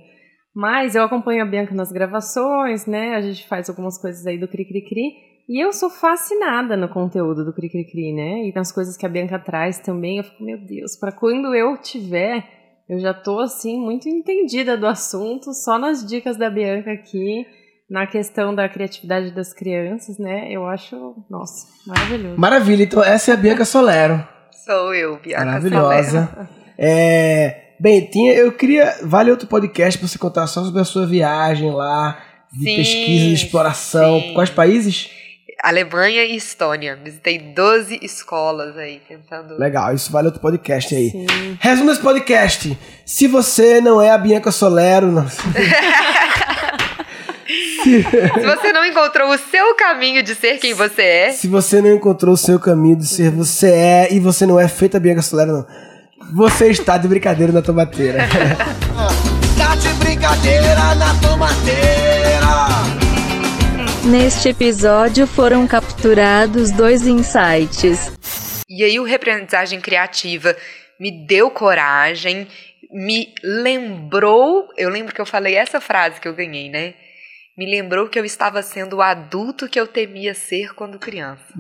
Mas 0.54 0.96
eu 0.96 1.04
acompanho 1.04 1.44
a 1.44 1.46
Bianca 1.46 1.74
nas 1.74 1.92
gravações, 1.92 2.86
né? 2.86 3.16
A 3.16 3.22
gente 3.22 3.48
faz 3.48 3.70
algumas 3.70 3.98
coisas 3.98 4.26
aí 4.26 4.38
do 4.38 4.48
Cri 4.48 4.66
Cri 4.66 4.82
Cri. 4.82 5.32
E 5.48 5.64
eu 5.64 5.74
sou 5.74 5.90
fascinada 5.90 6.78
no 6.78 6.90
conteúdo 6.90 7.44
do 7.44 7.54
Cri 7.54 7.70
Cri 7.70 7.86
Cri, 7.86 8.14
né? 8.14 8.48
E 8.48 8.54
nas 8.54 8.72
coisas 8.72 8.98
que 8.98 9.06
a 9.06 9.10
Bianca 9.10 9.40
traz 9.40 9.80
também. 9.80 10.18
Eu 10.18 10.24
fico, 10.24 10.44
meu 10.44 10.58
Deus, 10.58 10.98
para 10.98 11.12
quando 11.12 11.56
eu 11.56 11.78
tiver, 11.78 12.46
eu 12.90 13.00
já 13.00 13.14
tô 13.14 13.40
assim, 13.40 13.80
muito 13.80 14.10
entendida 14.10 14.78
do 14.78 14.88
assunto, 14.88 15.54
só 15.54 15.78
nas 15.80 16.06
dicas 16.06 16.38
da 16.38 16.50
Bianca 16.50 16.92
aqui, 16.92 17.46
na 17.90 18.06
questão 18.06 18.54
da 18.54 18.68
criatividade 18.70 19.32
das 19.32 19.54
crianças, 19.54 20.18
né? 20.18 20.52
Eu 20.52 20.66
acho, 20.68 21.16
nossa, 21.30 21.68
maravilhoso. 21.88 22.40
Maravilha, 22.40 22.84
então 22.84 23.04
essa 23.04 23.32
é 23.32 23.34
a 23.34 23.38
Bianca 23.38 23.66
Solero. 23.66 24.26
Sou 24.66 24.94
eu, 24.94 25.18
Bianca. 25.18 25.46
Maravilhosa. 25.46 26.50
É, 26.78 27.71
bem, 27.82 28.06
tinha, 28.06 28.34
eu 28.34 28.52
queria. 28.52 28.96
Vale 29.04 29.32
outro 29.32 29.48
podcast 29.48 29.98
pra 29.98 30.08
você 30.08 30.18
contar 30.18 30.46
só 30.48 30.64
sobre 30.64 30.82
a 30.82 30.86
sua 30.86 31.06
viagem 31.08 31.72
lá, 31.72 32.18
de 32.54 32.64
Sim, 32.64 32.76
pesquisa, 32.76 33.26
de 33.26 33.34
exploração. 33.34 34.22
sim. 34.22 34.34
Quais 34.34 34.50
países? 34.50 35.10
Alemanha 35.64 36.24
e 36.24 36.36
Estônia. 36.36 36.98
Visitei 37.04 37.38
12 37.38 38.00
escolas 38.02 38.78
aí, 38.78 39.00
tentando. 39.08 39.58
Legal, 39.60 39.94
isso 39.94 40.12
vale 40.12 40.28
outro 40.28 40.42
podcast 40.42 40.96
aí. 40.96 41.10
Sim. 41.12 41.26
Resumo 41.60 41.90
desse 41.90 42.02
podcast. 42.02 42.78
Se 43.06 43.28
você 43.28 43.80
não 43.82 44.02
é 44.02 44.10
a 44.12 44.18
Bianca 44.18 44.52
Solero, 44.52 45.12
não. 45.12 45.28
se, 47.84 48.04
Se 48.04 48.46
você 48.46 48.74
não 48.74 48.86
encontrou 48.86 49.30
o 49.30 49.38
seu 49.38 49.76
caminho 49.76 50.24
de 50.24 50.34
ser 50.36 50.58
quem 50.58 50.74
você 50.74 51.02
é, 51.02 51.32
se 51.32 51.48
você 51.48 51.82
não 51.82 51.94
encontrou 51.94 52.34
o 52.34 52.38
seu 52.38 52.60
caminho 52.60 52.96
de 52.98 53.08
ser 53.08 53.30
você 53.30 53.72
é 53.72 54.14
e 54.14 54.20
você 54.20 54.46
não 54.46 54.60
é 54.60 54.68
feita 54.68 55.00
Bianca 55.00 55.22
Solero, 55.22 55.52
não. 55.52 55.91
Você 56.30 56.70
está 56.70 56.98
de 56.98 57.08
brincadeira 57.08 57.52
na 57.52 57.62
tomateira. 57.62 58.20
Tá 59.58 59.76
de 59.76 59.90
brincadeira 60.04 60.96
na 60.96 61.14
tomateira. 61.22 62.12
Neste 64.06 64.50
episódio 64.50 65.28
foram 65.28 65.68
capturados 65.68 66.72
dois 66.72 67.06
insights. 67.06 68.12
E 68.68 68.84
aí 68.84 69.00
o 69.00 69.04
reaprendizagem 69.04 69.80
criativa 69.80 70.56
me 71.00 71.12
deu 71.28 71.52
coragem, 71.52 72.48
me 72.92 73.34
lembrou, 73.44 74.68
eu 74.78 74.90
lembro 74.90 75.14
que 75.14 75.22
eu 75.22 75.26
falei 75.26 75.56
essa 75.56 75.80
frase 75.80 76.20
que 76.20 76.28
eu 76.28 76.34
ganhei, 76.34 76.70
né? 76.70 76.94
Me 77.62 77.70
lembrou 77.70 78.10
que 78.10 78.18
eu 78.18 78.26
estava 78.26 78.64
sendo 78.64 78.96
o 78.96 79.02
adulto 79.04 79.70
que 79.70 79.80
eu 79.80 79.86
temia 79.86 80.34
ser 80.34 80.74
quando 80.74 80.98
criança. 80.98 81.54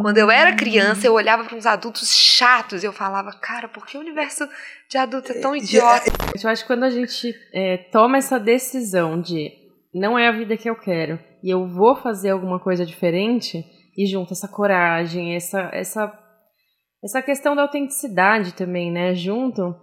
Quando 0.00 0.16
eu 0.16 0.30
era 0.30 0.56
criança, 0.56 1.06
eu 1.06 1.12
olhava 1.12 1.44
para 1.44 1.54
uns 1.54 1.66
adultos 1.66 2.16
chatos 2.16 2.82
e 2.82 2.86
eu 2.86 2.94
falava, 2.94 3.30
cara, 3.34 3.68
por 3.68 3.84
que 3.84 3.98
o 3.98 4.00
universo 4.00 4.48
de 4.88 4.96
adulto 4.96 5.32
é 5.32 5.38
tão 5.38 5.54
idiota? 5.54 6.10
Eu 6.42 6.48
acho 6.48 6.62
que 6.62 6.66
quando 6.66 6.84
a 6.84 6.88
gente 6.88 7.34
é, 7.52 7.76
toma 7.76 8.16
essa 8.16 8.40
decisão 8.40 9.20
de 9.20 9.52
não 9.92 10.18
é 10.18 10.28
a 10.28 10.32
vida 10.32 10.56
que 10.56 10.70
eu 10.70 10.76
quero 10.76 11.20
e 11.42 11.50
eu 11.50 11.68
vou 11.68 11.94
fazer 11.94 12.30
alguma 12.30 12.58
coisa 12.58 12.86
diferente 12.86 13.62
e 13.98 14.06
junto 14.06 14.32
essa 14.32 14.48
coragem, 14.48 15.36
essa 15.36 15.68
essa 15.74 16.10
essa 17.04 17.20
questão 17.20 17.54
da 17.54 17.60
autenticidade 17.60 18.54
também, 18.54 18.90
né? 18.90 19.14
Junto, 19.14 19.76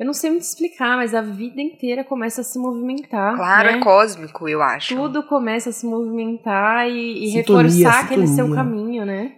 eu 0.00 0.06
não 0.06 0.14
sei 0.14 0.30
muito 0.30 0.44
explicar, 0.44 0.96
mas 0.96 1.14
a 1.14 1.20
vida 1.20 1.60
inteira 1.60 2.02
começa 2.02 2.40
a 2.40 2.44
se 2.44 2.58
movimentar. 2.58 3.36
Claro, 3.36 3.70
né? 3.70 3.76
é 3.76 3.80
cósmico, 3.80 4.48
eu 4.48 4.62
acho. 4.62 4.96
Tudo 4.96 5.22
começa 5.22 5.68
a 5.68 5.72
se 5.74 5.84
movimentar 5.84 6.88
e, 6.88 7.24
e 7.24 7.32
Sintonia, 7.32 7.62
reforçar 7.68 8.04
aquele 8.06 8.26
seu 8.26 8.46
sintonia. 8.46 8.56
caminho, 8.56 9.04
né? 9.04 9.32